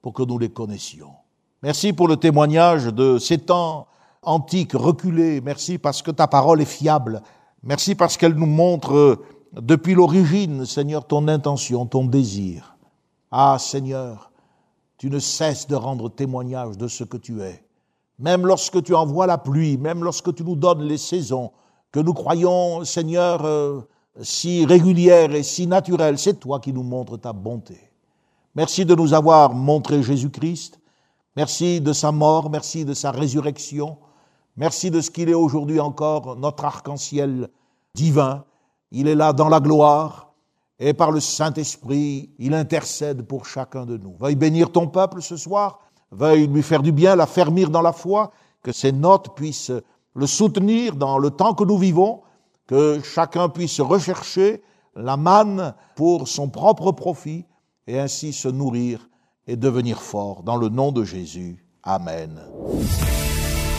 [0.00, 1.14] pour que nous les connaissions.
[1.62, 3.86] Merci pour le témoignage de ces temps
[4.22, 5.42] antiques reculés.
[5.42, 7.22] Merci parce que ta parole est fiable.
[7.62, 9.18] Merci parce qu'elle nous montre
[9.52, 12.76] depuis l'origine, Seigneur, ton intention, ton désir.
[13.30, 14.30] Ah, Seigneur,
[14.96, 17.62] tu ne cesses de rendre témoignage de ce que tu es.
[18.18, 21.52] Même lorsque tu envoies la pluie, même lorsque tu nous donnes les saisons,
[21.92, 23.80] que nous croyons, Seigneur, euh,
[24.22, 27.78] si régulières et si naturelles, c'est toi qui nous montres ta bonté.
[28.54, 30.79] Merci de nous avoir montré Jésus-Christ.
[31.36, 33.98] Merci de sa mort, merci de sa résurrection.
[34.56, 37.48] Merci de ce qu'il est aujourd'hui encore, notre arc-en-ciel
[37.94, 38.44] divin.
[38.90, 40.32] Il est là dans la gloire
[40.80, 44.16] et par le Saint-Esprit, il intercède pour chacun de nous.
[44.18, 48.32] Veuille bénir ton peuple ce soir, veuille lui faire du bien, l'affermir dans la foi,
[48.62, 49.72] que ses notes puissent
[50.14, 52.22] le soutenir dans le temps que nous vivons,
[52.66, 54.62] que chacun puisse rechercher
[54.96, 57.44] la manne pour son propre profit
[57.86, 59.09] et ainsi se nourrir
[59.46, 60.42] et devenir fort.
[60.42, 61.64] Dans le nom de Jésus.
[61.82, 62.40] Amen.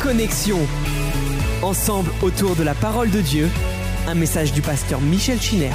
[0.01, 0.59] Connexion.
[1.61, 3.49] Ensemble autour de la parole de Dieu.
[4.07, 5.71] Un message du pasteur Michel Chiner.